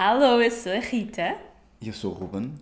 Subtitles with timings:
[0.00, 1.38] Alô, eu sou a Rita.
[1.80, 2.52] E eu sou o Ruben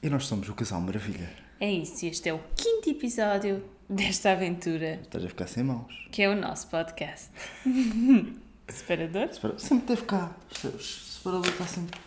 [0.00, 1.28] e nós somos o Casal Maravilha.
[1.58, 6.08] É isso, este é o quinto episódio desta aventura, Estás a ficar sem mãos.
[6.12, 7.30] que é o nosso podcast.
[8.68, 9.28] Separador?
[9.58, 10.30] Sempre teve cá.
[10.64, 11.98] O separador está sempre.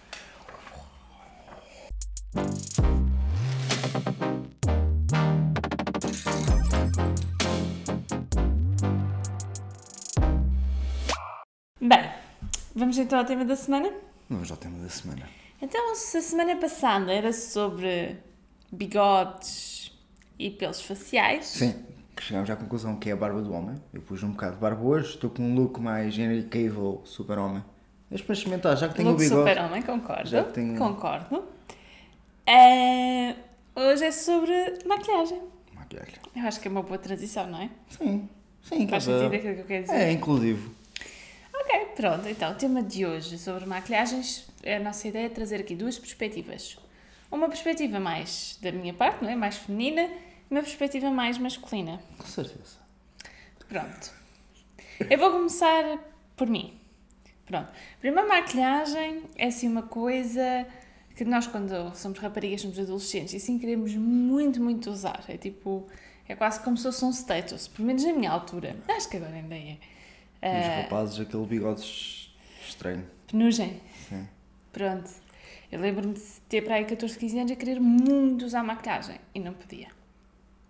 [11.79, 12.11] Bem,
[12.75, 13.91] vamos então ao tema da semana?
[14.29, 15.27] Vamos ao tema da semana.
[15.61, 18.17] Então, se a semana passada era sobre
[18.71, 19.91] bigodes
[20.37, 21.73] e pelos faciais, Sim,
[22.19, 23.75] chegámos à conclusão que é a barba do homem.
[23.93, 27.63] Eu pus um bocado de barba hoje, estou com um look mais Henry Cavill, super-homem.
[28.09, 29.49] Mas para experimentar, já que tenho look o bigode.
[29.49, 30.43] super-homem, concordo.
[30.53, 31.43] Tenho- Concordo.
[32.45, 33.35] Eh,
[33.75, 35.41] hoje é sobre maquilhagem.
[35.73, 36.15] Maquilhagem.
[36.35, 37.69] Eu acho que é uma boa transição, não é?
[37.89, 38.29] Sim,
[38.61, 38.87] sim.
[38.87, 39.95] Faz cada- sentido aquilo que eu quero dizer.
[39.95, 40.71] É inclusivo.
[41.97, 42.29] Pronto.
[42.29, 46.77] Então, o tema de hoje sobre maquilhagens, a nossa ideia é trazer aqui duas perspectivas.
[47.31, 49.35] Uma perspectiva mais da minha parte, não é?
[49.35, 51.99] Mais feminina, e uma perspectiva mais masculina.
[52.19, 52.77] Com certeza.
[53.67, 54.11] Pronto.
[55.09, 55.97] Eu vou começar
[56.35, 56.79] por mim.
[57.47, 57.67] Pronto.
[57.99, 60.67] Primeiro, maquilhagem é assim uma coisa
[61.15, 65.25] que nós, quando somos raparigas, somos adolescentes e assim queremos muito, muito usar.
[65.27, 65.87] É tipo,
[66.29, 68.75] é quase como se fosse um status, pelo menos na minha altura.
[68.87, 69.77] Acho que agora ainda é.
[70.41, 71.81] E os Ah, rapazes, aquele bigode
[72.67, 73.05] estranho.
[73.29, 73.81] penugem.
[74.09, 74.27] Sim.
[74.71, 75.09] Pronto.
[75.71, 79.39] Eu lembro-me de ter para aí 14, 15 anos a querer muito usar maquilhagem e
[79.39, 79.87] não podia.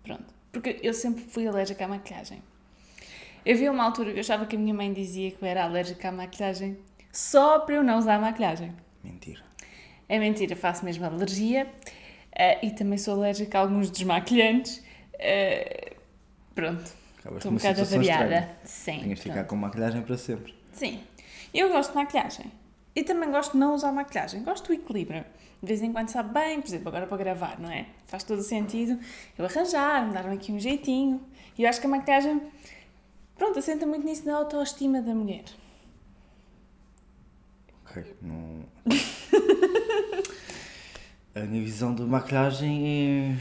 [0.02, 0.24] Pronto.
[0.50, 2.42] Porque eu sempre fui alérgica à maquilhagem.
[3.44, 5.64] Eu vi uma altura que eu achava que a minha mãe dizia que eu era
[5.64, 6.76] alérgica à maquilhagem
[7.12, 8.74] só para eu não usar maquilhagem.
[9.04, 9.42] Mentira.
[10.08, 11.70] É mentira, faço mesmo alergia
[12.32, 14.82] eh, e também sou alérgica a alguns desmaquilhantes.
[15.18, 15.92] Eh,
[16.54, 16.90] pronto,
[17.28, 18.48] Acabas estou um bocado avariada.
[18.64, 19.00] Sim.
[19.00, 20.54] Tinhas de ficar com maquilhagem para sempre.
[20.72, 21.02] Sim.
[21.52, 22.50] Eu gosto de maquilhagem.
[22.94, 24.42] E também gosto de não usar maquilhagem.
[24.42, 25.26] Gosto do equilíbrio.
[25.62, 27.86] De vez em quando sabe bem, por exemplo, agora para gravar, não é?
[28.06, 28.98] Faz todo o sentido
[29.36, 31.20] eu arranjar, dar-me aqui um jeitinho.
[31.56, 32.40] E eu acho que a maquilhagem,
[33.36, 35.44] pronto, assenta muito nisso da autoestima da mulher.
[37.84, 38.64] Ok, não.
[41.34, 43.36] a minha visão de maquilhagem é.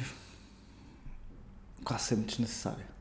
[1.83, 2.96] quase sempre desnecessária.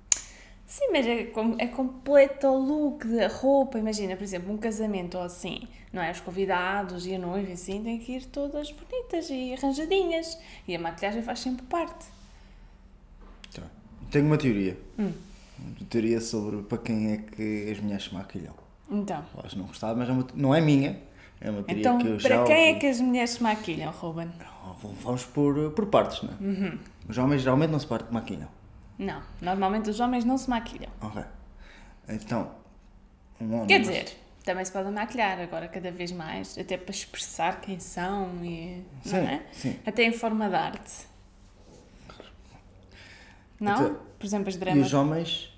[0.67, 3.79] Sim, mas é, com, é completo o look da roupa.
[3.79, 5.63] Imagina, por exemplo, um casamento ou assim,
[5.93, 6.11] não é?
[6.11, 10.37] Os convidados e a noiva assim têm que ir todas bonitas e arranjadinhas.
[10.67, 12.07] E a maquilhagem faz sempre parte.
[13.55, 13.63] Tá.
[14.11, 14.77] Tenho uma teoria.
[14.99, 15.13] Hum.
[15.59, 18.55] Uma teoria sobre para quem é que as mulheres se maquilham.
[18.91, 19.25] Então.
[19.35, 21.01] Podes não gostar, mas é uma- não é minha.
[21.41, 22.81] É uma teoria Então, que eu para já quem é ouvi.
[22.81, 24.31] que as mulheres se maquilham, Ruben?
[25.03, 26.37] Vamos por, por partes, não é?
[26.43, 26.79] Uhum.
[27.09, 28.49] Os homens geralmente não se maquilham.
[28.99, 30.91] Não, normalmente os homens não se maquilham.
[31.01, 31.23] Ok.
[32.09, 32.51] Então,
[33.41, 33.67] um homem.
[33.67, 38.43] Quer dizer, também se podem maquilhar agora cada vez mais, até para expressar quem são
[38.45, 38.83] e.
[39.03, 39.43] Sim, não é?
[39.53, 39.79] sim.
[39.85, 41.07] Até em forma de arte.
[43.61, 43.73] Não?
[43.75, 44.87] Então, Por exemplo, as E dramas.
[44.87, 45.53] os homens,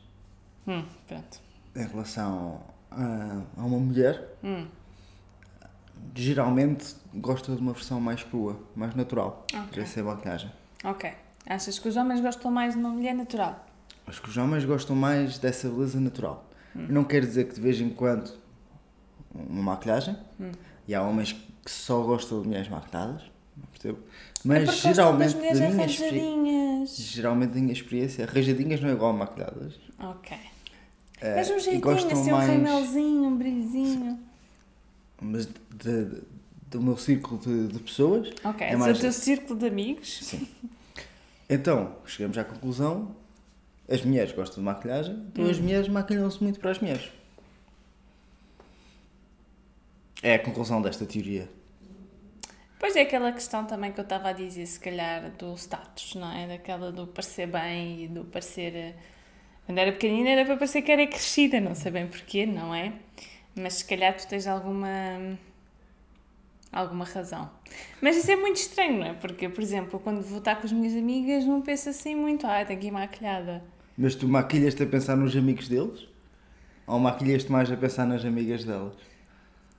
[0.66, 1.40] Hum, pronto.
[1.76, 2.60] em relação
[2.90, 4.66] a, a uma mulher, Hum.
[6.14, 9.44] geralmente gosta de uma versão mais crua, mais natural.
[9.52, 9.68] Ok.
[9.70, 10.50] Para ser maquilhagem.
[10.84, 11.12] Ok.
[11.48, 13.64] Achas que os homens gostam mais de uma mulher natural?
[14.06, 16.46] Acho que os homens gostam mais dessa beleza natural.
[16.76, 16.86] Hum.
[16.90, 18.32] Não quer dizer que de vez em quando
[19.34, 20.50] uma maquilhagem, Hum.
[20.86, 23.22] e há homens que só gostam de mulheres maquilhadas,
[23.56, 23.98] não percebo.
[23.98, 26.96] É Mas gostam geralmente, da minha arranjadinhas.
[26.96, 29.74] geralmente da minha experiência, arranjadinhas não é igual a maquilhadas.
[29.98, 30.36] Ok.
[31.20, 34.18] Eh, Mas um jeitinho, assim, um mais- remelzinho, um brilhozinho.
[35.20, 36.22] Mas de- de-
[36.70, 40.20] do meu círculo de, de pessoas, Ok, É é mais o teu círculo de amigos.
[40.22, 40.46] Sim.
[41.48, 43.14] Então, chegamos à conclusão:
[43.88, 45.50] as mulheres gostam de maquilhagem, então Hum.
[45.50, 47.10] as mulheres maquilham-se muito para as mulheres.
[50.22, 51.48] É a conclusão desta teoria.
[52.78, 56.32] Pois é aquela questão também que eu estava a dizer, se calhar, do status, não
[56.32, 56.46] é?
[56.46, 58.74] Daquela do parecer bem e do parecer.
[58.74, 58.94] eh,
[59.66, 62.92] Quando era pequenina era para parecer que era crescida, não sei bem porquê, não é?
[63.54, 64.88] Mas se calhar tu tens alguma.
[66.72, 67.50] Alguma razão.
[68.00, 69.14] Mas isso é muito estranho, não é?
[69.14, 72.64] Porque, por exemplo, quando vou estar com as minhas amigas, não penso assim muito, ah,
[72.64, 73.62] tenho que ir maquilhada.
[73.96, 76.06] Mas tu maquilhas-te a pensar nos amigos deles?
[76.86, 78.94] Ou maquilhas-te mais a pensar nas amigas delas?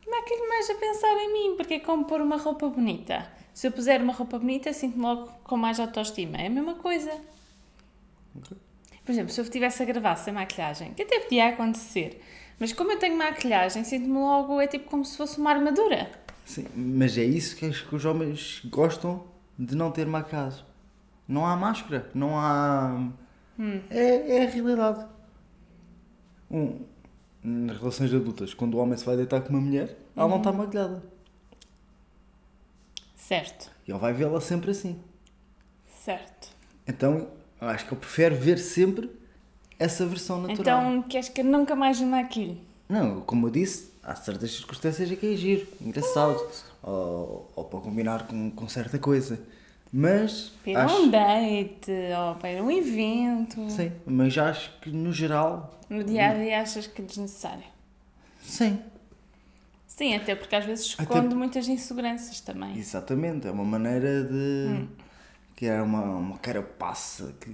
[0.08, 3.28] Maquilho mais a pensar em mim, porque é como pôr uma roupa bonita.
[3.54, 6.38] Se eu puser uma roupa bonita, sinto-me logo com mais autoestima.
[6.38, 7.12] É a mesma coisa.
[9.04, 12.22] Por exemplo, se eu estivesse a gravar sem maquilhagem, que até podia acontecer,
[12.60, 16.12] mas como eu tenho maquilhagem, sinto-me logo, é tipo como se fosse uma armadura.
[16.50, 19.24] Sim, mas é isso que que os homens gostam
[19.58, 20.66] de não ter maquilhagem.
[21.28, 23.08] Não há máscara, não há.
[23.92, 25.06] É, é a realidade.
[26.50, 26.80] Um,
[27.44, 30.52] nas relações adultas, quando o homem se vai deitar com uma mulher, ela não está
[30.52, 31.04] maquilhada.
[33.16, 35.00] Certo, E ele vai vê-la sempre assim.
[36.04, 36.50] certo.
[36.88, 37.28] Então,
[37.62, 39.08] acho que eu prefiro ver sempre
[39.78, 40.82] essa versão natural.
[40.82, 42.58] Então queres que nunca mais ande aquilo?
[42.90, 46.40] Não, como eu disse, há certas circunstâncias em que é giro, engraçado,
[46.84, 49.40] ou, ou para combinar com, com certa coisa.
[49.92, 53.60] Mas Para acho, um date ou para um evento.
[53.70, 57.64] sim, mas acho que no geral, No dia a dia achas que é desnecessário?
[58.42, 58.80] sim,
[59.88, 62.78] Sim, até porque às vezes Até- esconde muitas inseguranças também.
[62.78, 64.36] exatamente, é uma maneira de
[64.70, 64.88] Hum.
[65.56, 67.50] que é uma, uma carapaça que,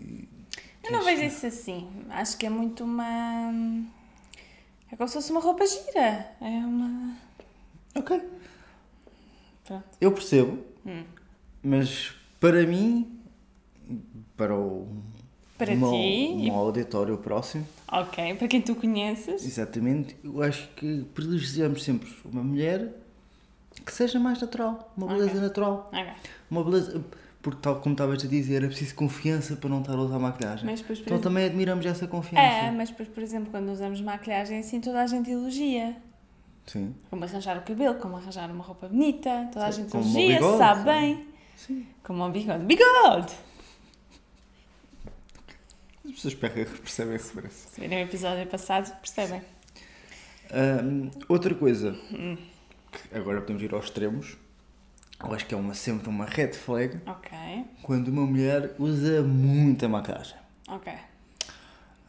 [0.84, 1.88] que Eu não é vejo isso assim.
[2.10, 3.52] Acho que é muito uma.
[4.96, 6.32] É como se fosse uma roupa gira.
[6.40, 7.18] É uma.
[7.96, 8.22] Ok,
[9.66, 9.84] Pronto.
[10.00, 11.04] eu percebo, Hum.
[11.62, 13.20] mas para mim,
[14.38, 14.88] para o
[15.58, 16.34] Para meu, ti?
[16.44, 19.44] meu auditório próximo, Ok, para quem tu conheces.
[19.46, 22.94] Exatamente, eu acho que privilegiamos sempre uma mulher
[23.86, 25.42] que seja mais natural, uma beleza Ok.
[25.42, 26.14] natural, Ok.
[26.50, 27.04] uma beleza,
[27.46, 30.66] porque tal como estavas a dizer, era preciso confiança para não estar a usar maquilhagem.
[30.66, 32.42] Mas por Então exemplo, também admiramos essa confiança.
[32.44, 35.96] é, mas depois, por exemplo, quando usamos maquilhagem assim, toda a gente elogia.
[36.66, 36.96] Sim.
[37.08, 40.58] Como arranjar o cabelo, como arranjar uma roupa bonita, toda a gente como elogia, bigode,
[40.58, 40.86] sabe sim.
[40.86, 41.28] bem.
[41.56, 41.86] Sim.
[42.04, 42.66] Como um bigode.
[42.66, 43.34] Bigode!
[46.04, 47.70] As pessoas percebem percebem a referência.
[47.70, 49.42] Se virem o episódio passado, percebem.
[50.52, 52.38] Ahm, outra coisa, Hum.
[52.92, 54.36] que agora podemos ir aos extremos,
[55.24, 57.38] eu acho que é uma, sempre uma red flag Ok,
[57.82, 60.38] quando uma mulher usa muita maquilhagem.
[60.68, 60.94] ok.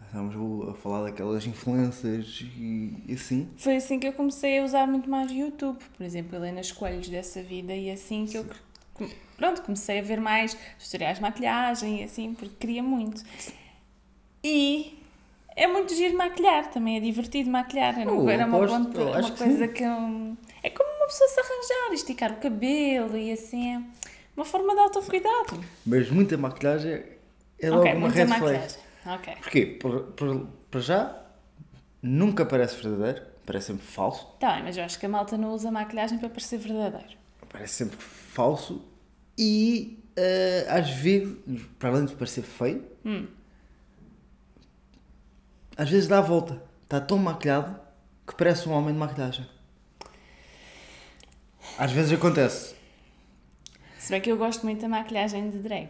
[0.07, 3.51] Estamos a falar daquelas influências e assim.
[3.59, 5.79] Foi assim que eu comecei a usar muito mais YouTube.
[5.95, 8.47] Por exemplo, Helena Coelhos dessa vida e assim que eu
[9.37, 13.23] pronto, comecei a ver mais tutoriais de maquilhagem e assim, porque queria muito.
[14.43, 14.99] E
[15.55, 17.99] é muito giro maquilhar, também é divertido maquilhar.
[17.99, 19.73] Era, Oh, era uma, uma coisa sim.
[19.73, 19.83] que.
[20.63, 23.75] é como uma pessoa se arranjar, esticar o cabelo e assim.
[23.77, 23.83] É
[24.37, 25.65] uma forma de autocuidado.
[25.85, 27.05] Mas muita maquilhagem
[27.59, 28.41] é logo ok, uma red flag.
[28.41, 28.79] maquilhagem.
[29.07, 29.35] Ok.
[29.37, 29.67] Porquê?
[29.81, 31.23] Por- por- Para já,
[32.03, 34.27] nunca parece verdadeiro, parece sempre falso.
[34.41, 37.17] Tá bem, mas eu acho que a malta não usa maquilhagem para parecer verdadeiro.
[37.49, 38.85] Parece sempre falso
[39.39, 41.35] e eh, às vezes,
[41.79, 43.27] para além de parecer feio, Hum.
[45.77, 46.61] às vezes dá a volta.
[46.83, 47.79] Está tão maquilhado
[48.27, 49.47] que parece um homem de maquilhagem.
[51.79, 52.75] Às vezes acontece.
[53.99, 55.89] Se bem que eu gosto muito da maquilhagem de drag.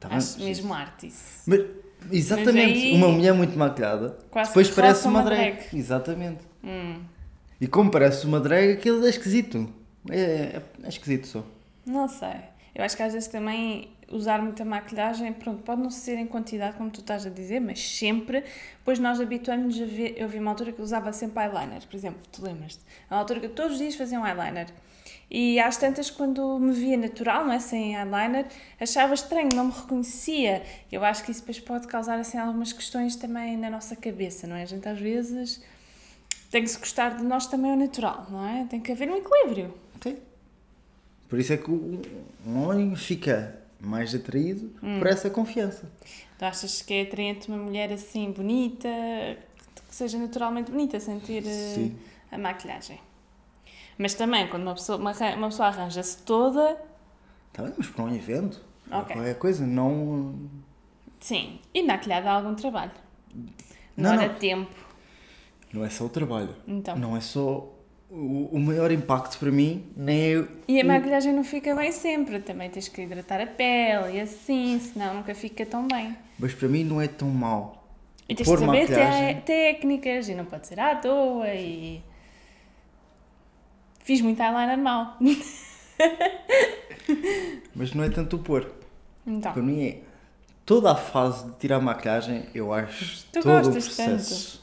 [0.00, 0.18] Tá bem?
[0.18, 1.42] Acho mesmo arte isso.
[1.46, 1.60] Mas,
[2.10, 5.56] exatamente, Mas aí- uma mulher muito maquilhada, Quase depois que parece uma uma drag.
[5.58, 5.76] drag.
[5.76, 6.40] Exatamente.
[6.64, 7.00] Hum,
[7.60, 9.72] E como parece uma drag, aquilo é esquisito.
[10.10, 11.44] É, é, é esquisito só.
[11.86, 12.50] não sei.
[12.74, 16.76] Eu acho que às vezes também usar muita maquilhagem, pronto, pode não ser em quantidade,
[16.76, 18.44] como tu estás a dizer, mas sempre,
[18.84, 20.14] pois nós habituamos-nos a ver.
[20.16, 22.80] Eu vi uma altura que usava sempre eyeliner, por exemplo, tu lembras-te?
[23.10, 24.68] Uma altura que todos os dias fazia um eyeliner.
[25.30, 27.58] E às tantas, quando me via natural, não é?
[27.58, 28.46] Sem eyeliner,
[28.78, 30.62] achava estranho, não me reconhecia.
[30.90, 34.54] Eu acho que isso depois pode causar assim algumas questões também na nossa cabeça, não
[34.56, 34.62] é?
[34.62, 35.62] A gente às vezes
[36.50, 38.66] tem que se gostar de nós também ao natural, não é?
[38.66, 39.72] Tem que haver um equilíbrio.
[40.02, 40.18] Sim.
[41.30, 42.02] Por isso é que o-
[42.46, 44.98] homem fica mais atraído Hum.
[44.98, 45.90] por essa confiança.
[46.38, 51.44] Tu achas que é atraente uma mulher assim bonita, que seja naturalmente bonita, sem ter
[51.46, 51.96] eh, Sim.
[52.30, 52.98] a maquilhagem?
[53.98, 56.78] Mas também, quando uma pessoa, uma, uma pessoa arranja-se toda,
[57.48, 59.14] Está bem, mas para um evento, para Ok.
[59.14, 60.34] qualquer coisa, não.
[61.20, 62.92] sim, e maquilhada há algum trabalho.
[63.96, 64.34] Não, não.
[64.36, 64.74] tempo.
[65.72, 66.54] Não é só o trabalho.
[66.66, 66.96] Então.
[66.96, 67.71] Não é só.
[68.14, 70.44] O, o maior impacto para mim nem é.
[70.68, 74.78] E a maquilhagem não fica bem sempre, também tens que hidratar a pele e assim,
[74.78, 76.14] senão nunca fica tão bem.
[76.38, 77.88] Mas para mim não é tão mau.
[78.28, 79.40] E tens Pôr de saber maquilhagem.
[79.40, 82.02] técnicas e não pode ser à toa e...
[84.00, 85.16] Fiz muito eyeliner mal.
[87.74, 88.70] Mas não é tanto o pôr.
[89.26, 90.00] Então, Para mim é.
[90.66, 94.61] Toda a fase de tirar a maquilhagem, eu acho Tu todo o gostas processo.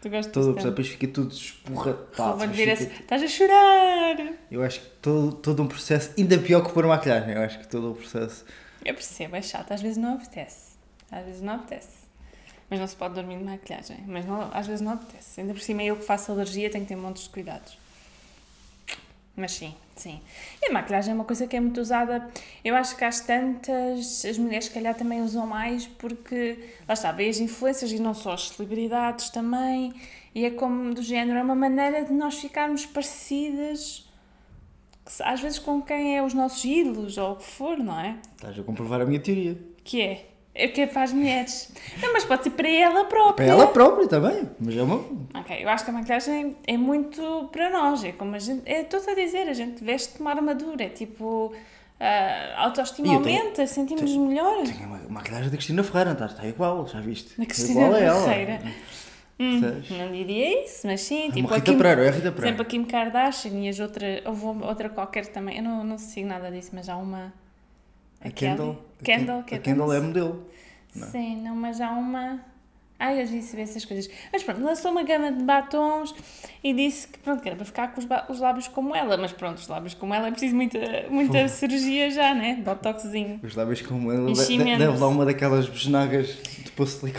[0.00, 2.40] Tu gostas Todo processo, depois fica tudo esporratado.
[2.48, 4.16] Fica- estás a chorar.
[4.50, 7.68] Eu acho que todo, todo um processo, ainda pior que pôr maquilhagem, eu acho que
[7.68, 8.44] todo o processo.
[8.84, 10.70] Eu percebo, é chato, às vezes não apetece.
[11.10, 12.00] Às vezes não apetece.
[12.70, 13.98] Mas não se pode dormir de maquilhagem.
[14.06, 15.40] Mas não, às vezes não apetece.
[15.40, 17.76] Ainda por cima eu que faço alergia tenho que ter montes de cuidados.
[19.36, 20.20] Mas sim, sim.
[20.62, 22.28] E a maquilhagem é uma coisa que é muito usada.
[22.64, 27.12] Eu acho que às tantas, as mulheres se calhar também usam mais porque, lá está,
[27.12, 29.94] vê as influências e não só as celebridades também.
[30.34, 34.08] E é como do género, é uma maneira de nós ficarmos parecidas,
[35.20, 38.18] às vezes com quem é os nossos ídolos ou o que for, não é?
[38.36, 39.58] Estás a comprovar a minha teoria.
[39.82, 40.29] Que é?
[40.62, 41.72] É que é para as mulheres.
[42.02, 43.34] Não, mas pode ser para ela própria.
[43.34, 44.48] Para ela própria também.
[44.60, 44.96] Mas é uma.
[45.34, 48.04] Ok, eu acho que a maquilhagem é muito para nós.
[48.04, 48.62] É como a gente.
[48.66, 50.84] É, estou a dizer, a gente veste uma armadura.
[50.84, 51.52] É tipo.
[51.98, 54.62] A autoestima tenho- aumenta, sentimos-nos melhor.
[54.64, 57.34] Tem uma maquilhagem da Cristina Ferreira, está, está igual, já viste?
[57.36, 58.24] Na Está Cristina igual a ela.
[58.28, 58.60] Ferreira.
[59.38, 59.60] Hum,
[59.98, 61.28] não diria isso, mas sim.
[61.28, 62.60] É Tipo, Rita Kim- Pereira, é Rita Pereira.
[62.60, 64.20] a Kim Kardashian e as outras.
[64.26, 65.58] Houve outra qualquer também.
[65.58, 67.32] Eu não, não sigo nada disso, mas há uma.
[68.20, 68.30] A?
[68.30, 68.84] Kendall.
[69.02, 70.46] Kendall, Ken- que A Kendall é modelo.
[70.94, 71.08] não.
[71.08, 72.40] Sim, não, mas há uma.
[72.98, 74.10] Ai, eu disse ver essas coisas.
[74.30, 76.14] Mas pronto, lançou uma gama de batons
[76.62, 79.16] e disse que pronto, que era para ficar com os, os lábios como ela.
[79.16, 82.60] Mas pronto, os lábios como ela é preciso muita, muita cirurgia já, né?
[82.62, 83.40] Botoxzinho.
[83.42, 86.26] Os lábios como ela deve lá uma daquelas besnagas
[86.62, 87.14] de poço de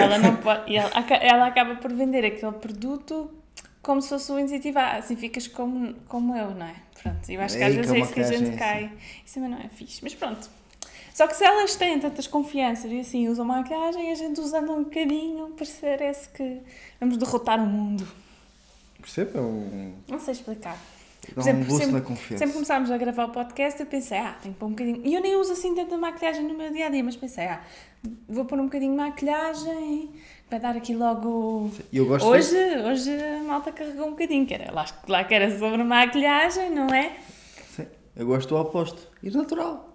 [0.00, 0.76] Ela não pode.
[0.76, 3.28] Ela, ela acaba por vender aquele produto
[3.84, 4.78] como se fosse o incentivo.
[4.78, 6.74] Assim ficas como, como eu, não é?
[7.00, 8.92] Pronto, eu acho que É às vezes é isso que a gente maquilhagem, cai.
[9.24, 10.00] Isso também não é fixe.
[10.02, 10.50] Mas pronto.
[11.12, 14.82] Só que se elas têm tantas confianças e assim usam maquiagem, a gente usando um
[14.82, 16.60] bocadinho, parece que
[16.98, 18.04] vamos derrotar o mundo.
[19.00, 19.38] Percebe?
[19.38, 20.76] É um, Não sei explicar.
[21.38, 22.38] Exemplo, um boost sempre- na confiança.
[22.38, 25.00] Sempre começámos a gravar o podcast, eu pensei, ah, tenho que pôr um bocadinho.
[25.04, 27.60] E eu nem uso assim tanta maquilhagem no meu dia a dia, mas pensei, ah,
[28.28, 30.10] vou pôr um bocadinho de maquilhagem,
[30.50, 31.70] vai dar aqui logo.
[31.92, 35.56] Eu gosto Hoje, hoje a malta carregou um bocadinho, que era, lá, lá que era
[35.58, 37.12] sobre maquilhagem, não é?
[37.74, 39.08] Sim, eu gosto do oposto.
[39.22, 39.93] E natural.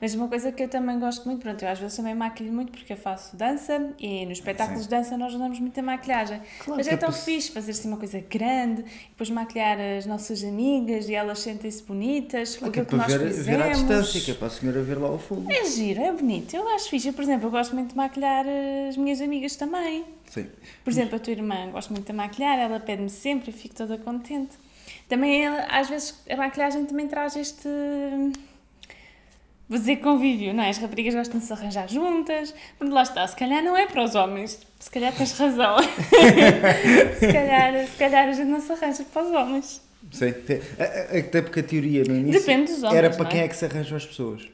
[0.00, 2.72] Mas uma coisa que eu também gosto muito, pronto, eu às vezes também maquilho muito
[2.72, 6.40] porque eu faço dança e nos espetáculos de dança nós usamos muita maquilhagem.
[6.60, 10.06] Claro Mas é é tão poss- fixe fazer assim uma coisa grande depois maquilhar as
[10.06, 13.46] nossas amigas e elas sentem-se bonitas com Que é que nós ver, fizemos.
[13.46, 15.50] ver à distância, que é para a senhora ver lá ao fundo.
[15.52, 16.54] É giro, é bonito.
[16.56, 17.08] Eu acho fixe.
[17.08, 18.46] Eu, por exemplo, eu gosto muito de maquilhar
[18.88, 20.04] as minhas amigas também.
[20.30, 20.46] Sim.
[20.82, 23.98] Por exemplo, a tua irmã gosto muito de maquilhar, ela pede-me sempre e fico toda
[23.98, 24.56] contente.
[25.08, 27.68] Também, às vezes, a maquilhagem também traz este.
[29.70, 30.68] Vou dizer convívio, não é?
[30.70, 32.52] As raparigas gostam de se arranjar juntas.
[32.78, 34.60] Mas lá está, se calhar não é para os homens.
[34.80, 35.76] Se calhar tens razão.
[37.18, 39.80] se, calhar, se calhar a gente não se arranja para os homens.
[40.78, 42.96] A- Até porque a teoria no início Depende dos homens.
[42.98, 44.48] era para não quem é que se arranjam as pessoas.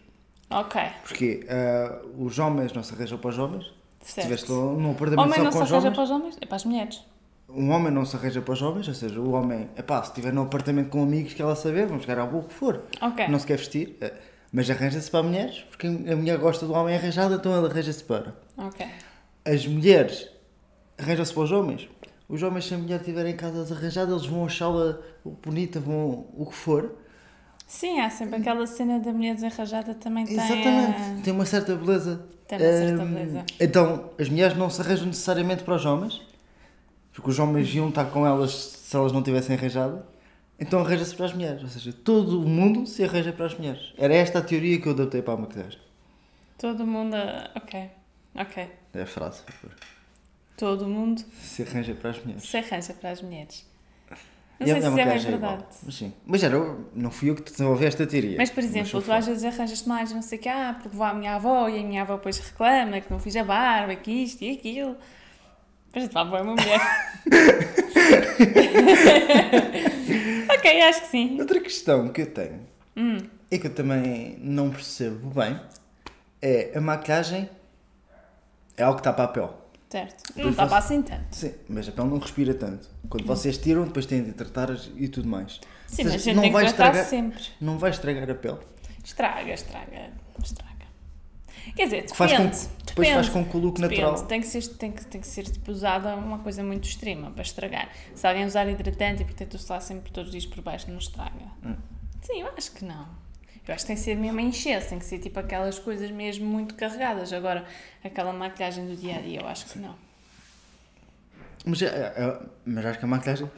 [0.51, 3.65] Ok, Porque ah, os homens não se arranjam para os homens.
[4.03, 4.31] Se certo.
[4.33, 6.47] estiveste num apartamento Homem só não se com os arranja homens, para os homens, é
[6.47, 7.05] para as mulheres.
[7.49, 10.11] um homem não se arranja para os homens, ou seja, o homem, é pá, se
[10.11, 12.83] estiver num apartamento com amigos que ela saber, vamos chegar ao burro que for.
[13.01, 13.27] Ok.
[13.27, 14.13] Não se quer vestir, eh,
[14.53, 18.35] mas arranja-se para mulheres, porque a mulher gosta do homem arranjado, então ela arranja-se para.
[18.57, 18.87] Ok.
[19.45, 20.29] As mulheres
[20.99, 21.89] arranjam-se para os homens.
[22.29, 24.99] Os homens, se a mulher estiver em casa arranjada, eles vão achá-la
[25.45, 26.93] bonita, vão o que for.
[27.67, 30.35] Sim, há sempre aquela cena da mulher desarranjada também tem.
[30.37, 31.21] Exatamente.
[31.21, 32.25] a- Tem uma certa beleza.
[32.49, 33.45] Tem uma certa Hum, beleza.
[33.61, 36.23] Então, as mulheres não se arranjam necessariamente para os homens,
[37.13, 40.03] porque os homens iam estar com elas se elas não tivessem arranjado.
[40.59, 41.63] Então arranja-se para as mulheres.
[41.63, 43.93] Ou seja, todo o mundo se arranja para as mulheres.
[43.99, 45.79] Era esta a teoria que eu adaptei para a maquilhagem.
[46.59, 47.15] Todo mundo.
[47.55, 47.91] Ok.
[48.35, 48.69] Ok.
[48.95, 49.43] É a frase.
[49.43, 49.77] por favor.
[50.57, 52.49] Todo mundo Se arranja para as mulheres.
[52.49, 53.67] se arranja para as mulheres.
[54.59, 55.65] Não E sei se é bem é verdade.
[55.83, 56.15] Mas sim.
[56.25, 56.57] Mas era,
[56.95, 58.39] não fui eu que desenvolvi esta teoria.
[58.39, 61.05] Mas, por exemplo, tu às vezes arranjas-te mais, não sei o que, ah, porque vou
[61.05, 64.11] à minha avó e a minha avó depois reclama que não fiz a barba, que
[64.11, 64.97] isto e aquilo.
[65.89, 66.81] Depois a tua avó é uma mulher.
[70.51, 71.41] ok, acho que sim.
[71.41, 72.61] Outra questão que eu tenho
[72.97, 73.19] Hum,
[73.51, 75.59] e que eu também não percebo bem
[76.43, 77.49] é a maquilhagem
[78.77, 79.49] é algo que está para a pele.
[79.91, 80.23] certo.
[80.35, 81.35] Depois Não está para assim tanto.
[81.37, 82.89] Sim, mas a pele não respira tanto.
[83.09, 85.61] Quando vocês tiram, depois têm de tratar e tudo mais.
[85.87, 87.43] Sim, Ou mas a seja, gente não tem que vai tratar estragar- sempre.
[87.61, 88.59] Não vai estragar a pele.
[89.05, 90.11] Estraga, estraga,
[90.43, 90.76] estraga.
[91.75, 92.15] Quer dizer, depende.
[92.17, 92.69] Faz com, depende.
[92.87, 94.27] depois faz com que o look Depende, natural.
[94.27, 97.43] tem que ser, tem que, tem que ser tipo, usada uma coisa muito extrema para
[97.43, 97.89] estragar.
[98.15, 101.33] Se alguém usar hidratante e protetor solar sempre todos os dias por baixo, não estraga.
[101.65, 101.75] Hum.
[102.23, 103.07] Sim, eu acho que não.
[103.67, 106.09] Eu acho que tem que ser mesmo a encher, tem que ser tipo aquelas coisas
[106.11, 107.33] mesmo muito carregadas.
[107.33, 107.65] Agora,
[108.05, 109.95] aquela maquilhagem do dia a dia, eu acho que não.
[111.65, 113.51] Mas, é- é- mas acho que a maquilhagem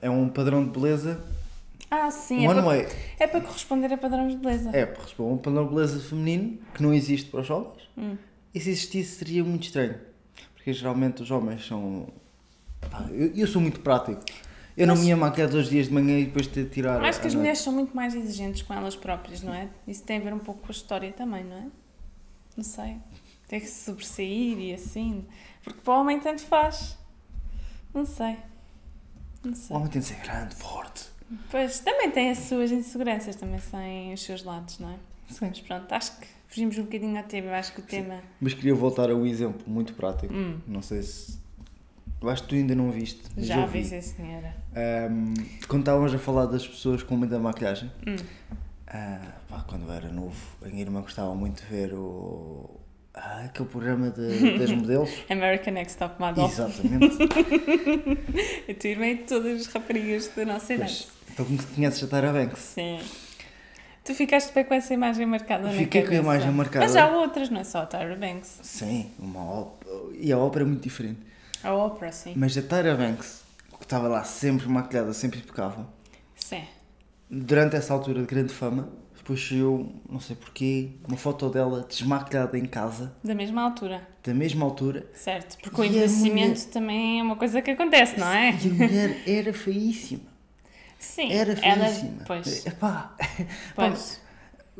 [0.00, 1.22] é um padrão de beleza.
[1.90, 2.76] Ah, sim, é para,
[3.20, 4.70] é para corresponder a padrões de beleza.
[4.76, 7.82] É, porque responde um padrão de beleza feminino que não existe para os homens.
[7.96, 8.16] Hum.
[8.54, 9.98] E se existisse seria muito estranho.
[10.54, 12.08] Porque geralmente os homens são.
[12.90, 14.20] Pá, eu, eu sou muito prático.
[14.76, 17.02] Eu não Mas- me ia maquilhar dois dias de manhã e depois ter de tirar.
[17.02, 17.36] Acho que as noite.
[17.38, 19.68] mulheres são muito mais exigentes com elas próprias, não é?
[19.86, 21.66] Isso tem a ver um pouco com a história também, não é?
[22.56, 22.96] Não sei.
[23.48, 25.24] Tem que se sobressair e assim.
[25.64, 26.96] Porque para o homem tanto faz.
[27.94, 28.36] Não sei.
[29.42, 29.74] Não O sei.
[29.76, 31.06] homem tem de ser grande, forte.
[31.50, 34.96] Pois, também tem as suas inseguranças, também têm os seus lados, não é?
[35.28, 35.46] Sim.
[35.48, 37.52] Mas pronto, acho que fugimos um bocadinho ao tema.
[37.52, 38.20] Acho que o tema.
[38.40, 40.32] Mas queria voltar a um exemplo muito prático.
[40.32, 41.38] Hum, Não sei se.
[42.22, 43.20] Acho que tu ainda não viste.
[43.36, 44.54] já vi, sim, senhora.
[44.74, 45.34] Ahm,
[45.68, 48.16] quando estávamos a falar das pessoas com muita maquilhagem, Hum.
[48.88, 52.68] ah, pá, quando eu era novo, a minha irmã gostava muito de ver o,
[53.14, 55.10] Ah, aquele programa de, das modelos.
[55.30, 56.44] American Next Top Model.
[56.46, 57.18] Exatamente.
[58.70, 61.06] A tua irmã e todas as raparigas da nossa idade.
[61.38, 62.58] Pois, então conheces a Tyra Banks?
[62.60, 63.00] Sim.
[64.04, 66.84] Tu ficaste bem com essa imagem marcada na Fiquei com a imagem marcada.
[66.84, 68.58] Mas há outras, não é só a Tyra Banks.
[68.62, 69.90] Sim, uma ópera.
[70.18, 71.20] E a ópera é muito diferente.
[71.62, 72.32] A Oprah, sim.
[72.36, 73.42] Mas a Tyra Banks,
[73.78, 75.86] que estava lá sempre maquilhada, sempre impecável,
[76.36, 76.62] Sim.
[77.30, 82.56] durante essa altura de grande fama, depois saiu, não sei porquê, uma foto dela desmaquilhada
[82.58, 84.00] em casa, Da mesma altura.
[84.24, 85.58] da mesma altura, Certo.
[85.60, 88.52] Porque o E a envelhecimento também é uma coisa que acontece, não é?
[88.62, 90.37] e a mulher era feíssima.
[90.98, 91.32] Sim.
[91.32, 92.24] Era Ela, feíssima.
[92.26, 92.66] pois.
[92.66, 93.14] Epá,
[93.74, 94.20] Pois.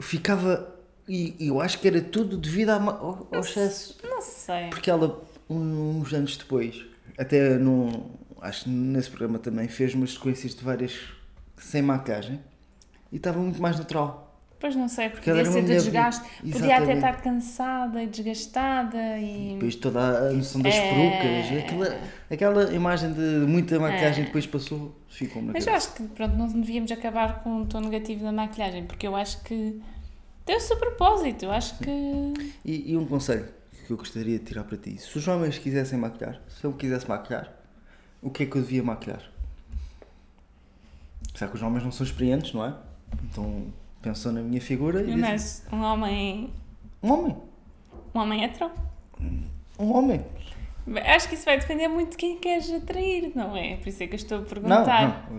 [0.00, 0.74] ficava.
[1.08, 3.96] E eu acho que era tudo devido ao, ao excesso.
[4.02, 4.68] Não sei.
[4.68, 6.84] Porque ela, uns anos depois,
[7.16, 8.10] até no.
[8.40, 10.98] Acho que nesse programa também fez umas sequências de várias
[11.56, 12.40] sem maquilhagem
[13.10, 14.27] e estava muito mais natural.
[14.60, 16.20] Pois não sei, porque Porque podia ser uma de desgaste.
[16.40, 16.58] bonita.
[16.58, 16.96] Podia até Exatamente.
[16.96, 19.52] estar cansada e desgastada e.
[19.54, 20.90] Depois toda a noção das É.
[20.92, 24.26] perucas, aquela, aquela imagem de muita maquilhagem É.
[24.26, 27.80] depois passou, ficou na Mas eu acho que pronto, não devíamos acabar com um tom
[27.82, 29.80] negativo da maquilhagem, porque eu acho que
[30.44, 31.44] tem o seu propósito.
[31.44, 31.90] Eu acho que.
[32.64, 33.46] E, e um conselho
[33.86, 37.08] que eu gostaria de tirar para ti: se os homens quisessem maquilhar, se eu quisesse
[37.08, 37.48] maquilhar,
[38.20, 39.22] o que é que eu devia maquilhar?
[41.34, 42.74] Será que os homens não são experientes, não é?
[43.22, 43.66] Então
[44.02, 46.50] pensou na minha figura e disse, Mas um homem.
[47.02, 47.36] um homem,
[48.14, 48.70] Um homem hetero?
[49.78, 50.24] um homem.
[51.04, 53.76] Acho que isso vai depender muito de quem queres atrair, não é?
[53.76, 55.30] Por isso é que eu estou a Não, perguntar.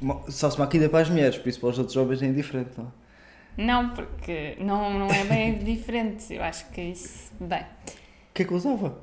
[0.00, 0.22] não.
[0.28, 2.86] Só se maquilha para as mulheres, por isso para os outros homens é indiferente, não
[2.86, 2.88] é?
[3.56, 6.32] Não, porque não, não é bem diferente.
[6.34, 7.32] Eu acho que isso.
[7.40, 8.98] Bem, O que é que usava?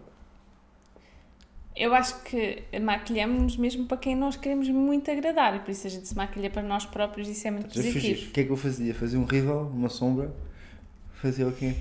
[1.82, 5.90] Eu acho que maquilhamos mesmo para quem nós queremos muito agradar e por isso a
[5.90, 8.14] gente se maquilha para nós próprios e isso é muito Eu fiz positivo.
[8.20, 8.30] isso.
[8.30, 8.94] O que é que eu fazia?
[8.94, 10.32] Fazia um rival, uma sombra,
[11.14, 11.74] fazia o quê?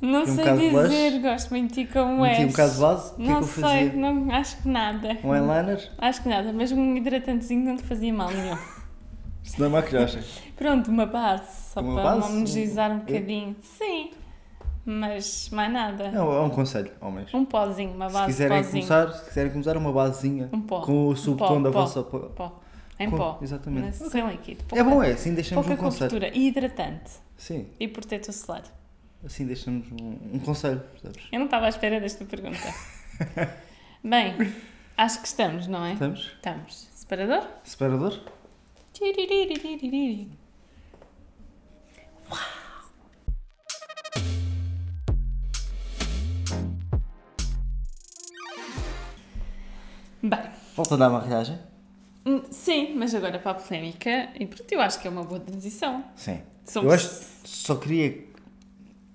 [0.00, 0.88] Não um sei de blush?
[0.90, 2.44] dizer, gosto muito de ti como Metia és.
[2.44, 3.12] um bocado de base?
[3.12, 3.92] O que é não que eu sei, fazia?
[3.94, 5.18] não, acho que nada.
[5.24, 5.90] Um eyeliner?
[5.98, 8.56] Acho que nada, mas um hidratantezinho não te fazia mal nenhum.
[9.42, 10.22] Se não é maquilhagem.
[10.54, 12.32] Pronto, uma base, só Uma para base?
[12.32, 12.98] homogeneizar um É?
[12.98, 13.56] bocadinho.
[13.60, 14.10] Sim,
[14.90, 16.10] mas mais nada.
[16.10, 17.32] Não, é um conselho, homens.
[17.34, 18.86] Um pozinho, uma Se base de quiserem, pozinho.
[18.86, 20.80] começar, se quiserem começar uma basezinha Um pó.
[20.80, 21.80] com o Um subtom pó, da pó.
[21.82, 22.02] vossa.
[22.02, 22.60] pó- Pó.
[22.98, 23.38] Em Com- pó.
[23.42, 23.98] exatamente.
[24.00, 24.64] Mas Sem líquido.
[24.74, 26.10] É bom, é, assim deixamos Pouca um conselho.
[26.10, 27.10] cobertura e hidratante.
[27.36, 28.62] Sim, E protetor solar.
[29.24, 31.28] assim deixamos um, um conselho, percebes?
[31.30, 32.58] Eu não estava à espera desta pergunta.
[34.02, 34.34] Bem,
[34.96, 35.92] acho que estamos, não é?
[35.92, 36.20] Estamos?
[36.34, 36.88] Estamos.
[36.94, 37.46] Separador?
[37.62, 38.18] Separador?
[38.94, 40.28] Tiririririririri.
[50.28, 50.40] Bem,
[50.76, 51.58] Volta a dar maquilhagem?
[52.26, 55.40] hum, sim, mas agora para a polémica, e pronto, eu acho que é uma boa
[55.40, 56.04] transição.
[56.14, 56.40] Sim.
[56.64, 58.24] Somos- Eu acho, só queria.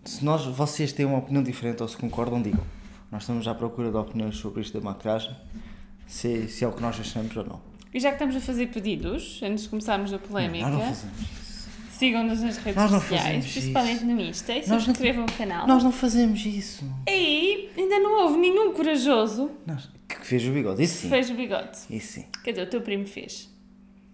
[0.03, 2.63] Se nós, vocês têm uma opinião diferente ou se concordam, digam.
[3.11, 5.33] Nós estamos à procura de opiniões sobre isto da maquilhagem,
[6.07, 7.61] se, se é o que nós achamos ou não.
[7.93, 11.42] E já que estamos a fazer pedidos, antes de começarmos a polémica, Nós não fazemos.
[11.93, 14.05] Sigam-nos nas redes Nós não sociais, principalmente isso.
[14.05, 15.67] no Insta, e Nós não- subscrevam o canal.
[15.67, 16.83] Nós não fazemos isso.
[17.07, 21.09] E ainda não houve nenhum corajoso Nós, que fez o bigode, isso que sim.
[21.09, 21.77] fez o bigode.
[21.89, 22.25] Isso sim.
[22.43, 23.49] Quer dizer, o teu primo fez.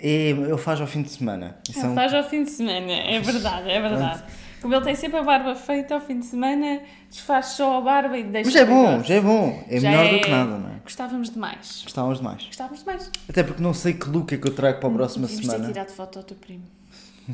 [0.02, 1.58] E ele faz ao fim de semana.
[1.70, 4.24] Isso é Ele um- faz ao fim de semana, é verdade, é verdade.
[4.62, 8.18] Como ele tem sempre a barba feita ao fim de semana, desfaz só a barba
[8.18, 9.63] e deixa Mas é bom, já é bom.
[9.70, 10.80] É Já melhor é- do que nada, não é?
[10.84, 11.82] Gostávamos demais.
[11.84, 12.46] Gostávamos demais.
[12.46, 13.12] Gostávamos demais.
[13.30, 15.54] Até porque não sei que look é que eu trago para a próxima Devíamos ter
[15.56, 15.74] semana.
[15.74, 16.63] tirado foto ao teu primo.